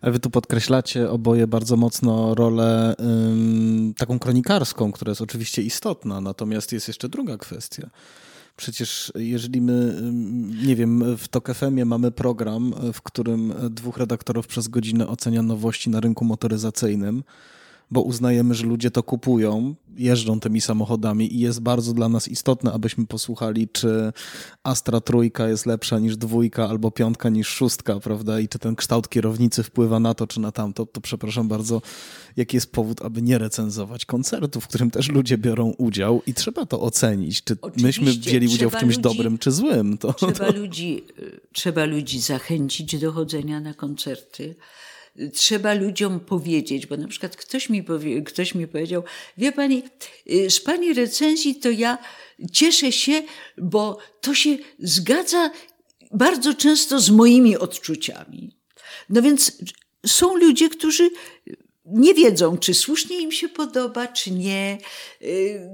[0.02, 6.22] Ale wy tu podkreślacie oboje bardzo mocno rolę ym, taką kronikarską, która jest oczywiście istotna,
[6.22, 7.90] natomiast jest jeszcze druga kwestia
[8.58, 10.02] Przecież jeżeli my,
[10.66, 15.90] nie wiem, w TOK FM mamy program, w którym dwóch redaktorów przez godzinę ocenia nowości
[15.90, 17.24] na rynku motoryzacyjnym,
[17.92, 22.72] bo uznajemy, że ludzie to kupują, jeżdżą tymi samochodami i jest bardzo dla nas istotne,
[22.72, 24.14] abyśmy posłuchali, czy
[24.64, 28.40] Astra trójka jest lepsza niż dwójka albo piątka niż szóstka, prawda?
[28.40, 31.82] I czy ten kształt kierownicy wpływa na to, czy na tamto, to przepraszam bardzo,
[32.38, 36.66] jaki jest powód, aby nie recenzować koncertu, w którym też ludzie biorą udział i trzeba
[36.66, 39.98] to ocenić, czy Oczywiście, myśmy wzięli udział w czymś ludzi, dobrym czy złym.
[39.98, 40.52] To, trzeba, to...
[40.52, 41.04] Ludzi,
[41.54, 44.56] trzeba ludzi zachęcić do chodzenia na koncerty
[45.34, 49.04] trzeba ludziom powiedzieć, bo na przykład ktoś mi, powie, ktoś mi powiedział,
[49.38, 49.84] wie pani,
[50.32, 51.98] y, z pani recenzji to ja
[52.52, 53.24] cieszę się,
[53.58, 55.52] bo to się zgadza
[56.12, 58.58] bardzo często z moimi odczuciami.
[59.10, 59.58] No więc
[60.06, 61.10] są ludzie, którzy
[61.86, 64.78] nie wiedzą, czy słusznie im się podoba, czy nie.
[65.22, 65.70] Y,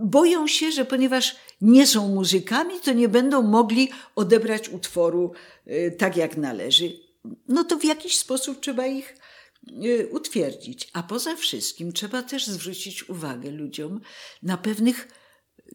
[0.00, 5.32] boją się, że ponieważ nie są muzykami, to nie będą mogli odebrać utworu
[5.66, 7.07] y, tak, jak należy
[7.48, 9.16] no to w jakiś sposób trzeba ich
[9.84, 10.90] y, utwierdzić.
[10.92, 14.00] A poza wszystkim trzeba też zwrócić uwagę ludziom
[14.42, 15.08] na pewnych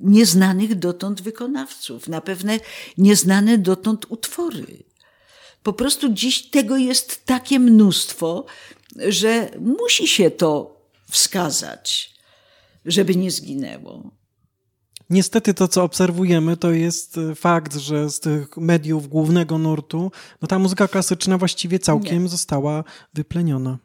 [0.02, 2.60] nieznanych dotąd wykonawców, na pewne
[2.98, 4.84] nieznane dotąd utwory.
[5.64, 8.46] Po prostu dziś tego jest takie mnóstwo,
[8.96, 12.14] że musi się to wskazać,
[12.86, 14.12] żeby nie zginęło.
[15.14, 20.12] Niestety to, co obserwujemy, to jest e, fakt, że z tych mediów głównego nurtu,
[20.42, 22.30] no ta muzyka klasyczna właściwie całkiem Nie.
[22.30, 22.84] została
[23.14, 23.78] wypleniona.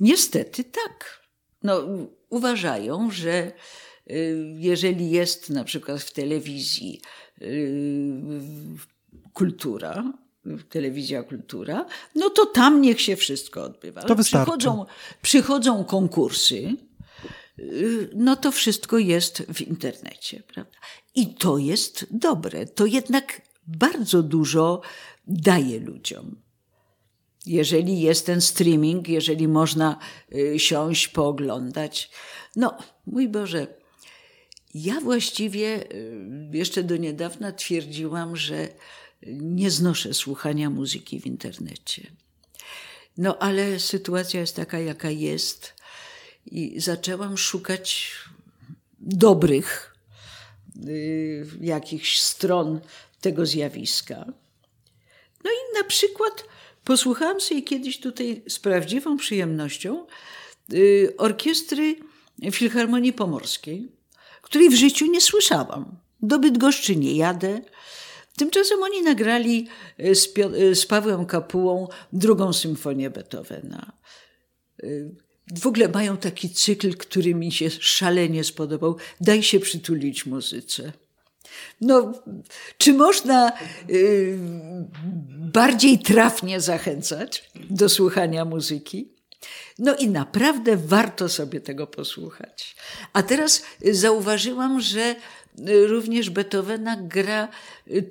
[0.00, 1.24] Niestety tak.
[1.62, 1.82] No,
[2.28, 3.52] uważają, że
[4.10, 7.00] y, jeżeli jest na przykład w telewizji
[7.42, 8.12] y,
[9.32, 10.12] kultura,
[10.68, 14.02] telewizja kultura, no to tam niech się wszystko odbywa.
[14.02, 14.44] To wystarczy.
[14.44, 14.86] Przychodzą,
[15.22, 16.76] przychodzą konkursy,
[18.14, 20.78] no to wszystko jest w internecie, prawda?
[21.14, 22.66] I to jest dobre.
[22.66, 24.80] To jednak bardzo dużo
[25.26, 26.36] daje ludziom.
[27.46, 29.98] Jeżeli jest ten streaming, jeżeli można
[30.34, 32.10] y, siąść, pooglądać.
[32.56, 33.66] No, mój Boże,
[34.74, 38.68] ja właściwie y, jeszcze do niedawna twierdziłam, że
[39.26, 42.12] nie znoszę słuchania muzyki w internecie.
[43.18, 45.74] No ale sytuacja jest taka, jaka jest,
[46.46, 48.12] i zaczęłam szukać
[49.00, 49.94] dobrych
[50.86, 52.80] y, jakichś stron
[53.20, 54.24] tego zjawiska.
[55.44, 56.44] No i na przykład
[56.84, 60.06] posłuchałam sobie kiedyś tutaj z prawdziwą przyjemnością
[60.72, 61.96] y, orkiestry
[62.52, 63.88] Filharmonii Pomorskiej,
[64.42, 65.96] której w życiu nie słyszałam.
[66.22, 67.60] Do Bydgoszczy nie jadę.
[68.36, 69.68] Tymczasem oni nagrali
[70.00, 73.92] y, z, y, z Pawłem Kapułą drugą symfonię Beethovena.
[75.52, 78.96] W ogóle mają taki cykl, który mi się szalenie spodobał.
[79.20, 80.92] Daj się przytulić muzyce.
[81.80, 82.12] No,
[82.78, 83.52] czy można
[83.90, 84.38] y,
[85.28, 89.08] bardziej trafnie zachęcać do słuchania muzyki?
[89.78, 92.76] No i naprawdę warto sobie tego posłuchać.
[93.12, 95.14] A teraz zauważyłam, że
[95.86, 97.48] również Beethovena gra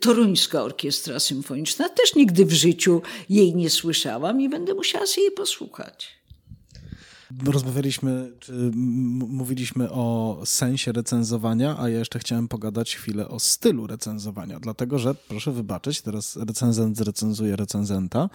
[0.02, 1.90] Toruńska Orkiestra Symfoniczna.
[1.90, 6.23] Też nigdy w życiu jej nie słyszałam i będę musiała sobie jej posłuchać
[7.46, 8.72] rozmawialiśmy, czy
[9.28, 15.16] mówiliśmy o sensie recenzowania, a ja jeszcze chciałem pogadać chwilę o stylu recenzowania, dlatego że,
[15.16, 18.30] proszę wybaczyć, teraz recenzent zrecenzuje recenzenta.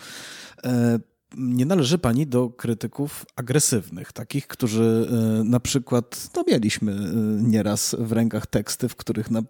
[1.36, 5.08] Nie należy pani do krytyków agresywnych, takich, którzy
[5.40, 6.96] e, na przykład, no mieliśmy e,
[7.42, 9.42] nieraz w rękach teksty, w których na,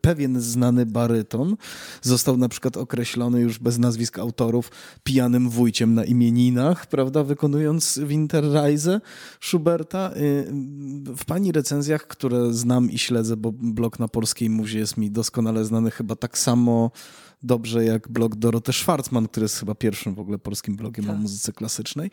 [0.00, 1.56] pewien znany baryton
[2.02, 4.70] został na przykład określony już bez nazwisk autorów
[5.04, 9.00] pijanym wójciem na imieninach, prawda, wykonując Winterreise
[9.40, 10.10] Schuberta.
[10.10, 10.12] E,
[11.16, 15.64] w pani recenzjach, które znam i śledzę, bo blog na Polskiej Muzie jest mi doskonale
[15.64, 16.90] znany chyba tak samo
[17.42, 21.14] dobrze jak blog Doroty Schwarzman, który jest chyba pierwszym w ogóle polskim blogiem tak.
[21.14, 22.10] o muzyce klasycznej,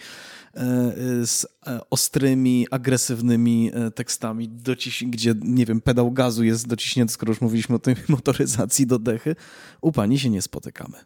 [0.56, 7.14] e, e, z e, ostrymi, agresywnymi tekstami, dociś, gdzie, nie wiem, pedał gazu jest dociśnięty,
[7.14, 9.36] skoro już mówiliśmy o tej motoryzacji do dechy.
[9.82, 10.98] U pani się nie spotykamy.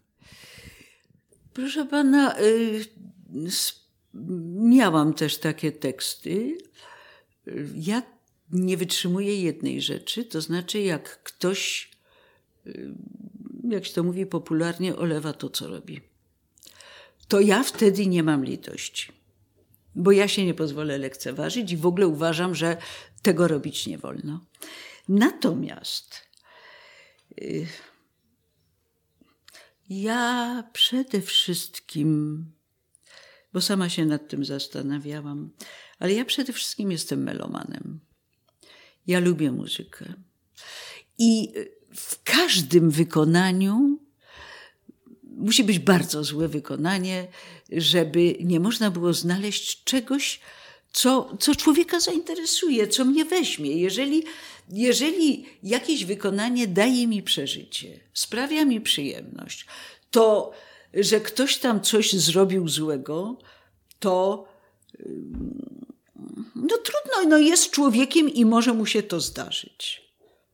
[1.53, 2.85] Proszę pana, y,
[4.55, 6.57] miałam też takie teksty.
[7.75, 8.01] Ja
[8.51, 11.91] nie wytrzymuję jednej rzeczy, to znaczy jak ktoś
[12.67, 12.91] y,
[13.71, 16.01] jak się to mówi popularnie, olewa to, co robi.
[17.27, 19.11] To ja wtedy nie mam litości,
[19.95, 22.77] bo ja się nie pozwolę lekceważyć i w ogóle uważam, że
[23.21, 24.45] tego robić nie wolno.
[25.09, 26.21] Natomiast
[27.41, 27.67] y,
[29.89, 32.45] ja przede wszystkim,
[33.53, 35.49] bo sama się nad tym zastanawiałam,
[35.99, 37.99] ale ja przede wszystkim jestem melomanem.
[39.07, 40.13] Ja lubię muzykę.
[41.17, 41.53] I
[41.97, 43.99] w każdym wykonaniu
[45.23, 47.27] musi być bardzo złe wykonanie,
[47.71, 50.39] żeby nie można było znaleźć czegoś,
[50.91, 53.71] co, co człowieka zainteresuje, co mnie weźmie.
[53.71, 54.23] Jeżeli,
[54.71, 59.65] jeżeli jakieś wykonanie daje mi przeżycie, sprawia mi przyjemność,
[60.11, 60.51] to,
[60.93, 63.37] że ktoś tam coś zrobił złego,
[63.99, 64.47] to
[66.55, 70.06] no trudno, no jest człowiekiem i może mu się to zdarzyć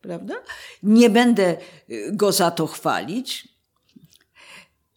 [0.04, 0.36] prawda?
[0.84, 1.58] Nie będę
[1.90, 3.48] y, go za to chwalić.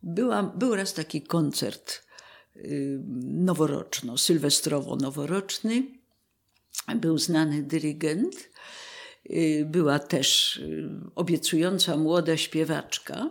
[0.03, 2.03] Byłam, był raz taki koncert
[2.57, 5.83] y, noworoczno, sylwestrowo-noworoczny.
[6.97, 8.51] Był znany dyrygent.
[9.31, 10.61] Y, była też
[11.15, 13.31] obiecująca młoda śpiewaczka.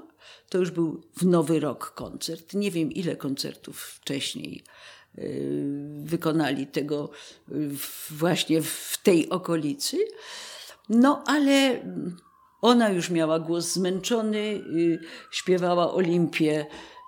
[0.50, 2.54] To już był w Nowy Rok koncert.
[2.54, 4.64] Nie wiem, ile koncertów wcześniej
[6.04, 7.10] wykonali tego
[8.10, 9.98] właśnie w tej okolicy.
[10.90, 11.82] No ale
[12.62, 15.00] ona już miała głos zmęczony, y,
[15.32, 16.66] śpiewała Olimpię,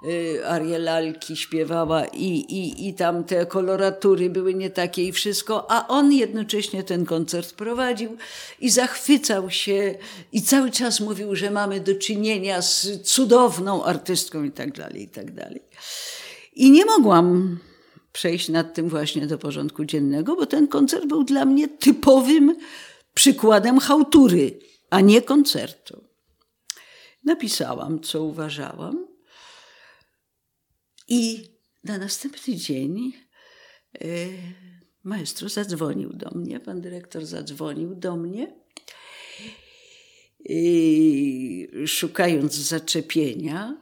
[0.07, 5.87] y, Arielalki śpiewała i, i, i tam te koloratury były nie takie i wszystko, a
[5.87, 8.17] on jednocześnie ten koncert prowadził
[8.59, 9.95] i zachwycał się
[10.31, 15.09] i cały czas mówił, że mamy do czynienia z cudowną artystką i tak dalej, i
[15.09, 15.61] tak dalej.
[16.55, 17.57] I nie mogłam
[18.13, 22.55] przejść nad tym właśnie do porządku dziennego, bo ten koncert był dla mnie typowym
[23.17, 24.59] przykładem chałtury,
[24.89, 26.03] a nie koncertu.
[27.23, 29.07] Napisałam, co uważałam,
[31.07, 31.43] i
[31.83, 33.13] na następny dzień
[34.01, 34.07] e,
[35.03, 38.55] maestro zadzwonił do mnie, pan dyrektor zadzwonił do mnie,
[40.39, 43.81] i szukając zaczepienia.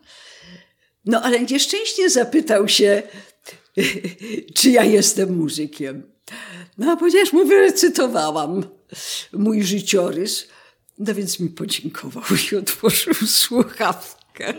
[1.05, 3.03] No ale nieszczęście zapytał się,
[4.57, 6.11] czy ja jestem muzykiem.
[6.77, 8.74] No a ponieważ mu wyrecytowałam
[9.33, 10.47] mój życiorys,
[10.97, 14.53] No więc mi podziękował i otworzył słuchawkę.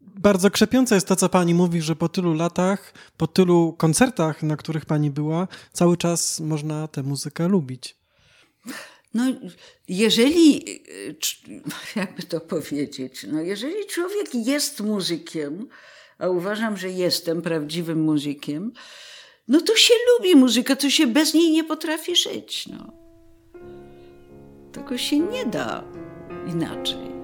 [0.00, 4.56] Bardzo krzepiące jest to, co pani mówi, że po tylu latach, po tylu koncertach, na
[4.56, 7.96] których pani była, cały czas można tę muzykę lubić.
[9.14, 9.24] No,
[9.88, 10.64] jeżeli,
[11.96, 15.68] jakby to powiedzieć, no, jeżeli człowiek jest muzykiem,
[16.18, 18.72] a uważam, że jestem prawdziwym muzykiem,
[19.48, 22.66] no to się lubi muzykę, to się bez niej nie potrafi żyć.
[22.66, 23.05] No.
[24.76, 25.82] Tego się nie da
[26.46, 27.15] inaczej.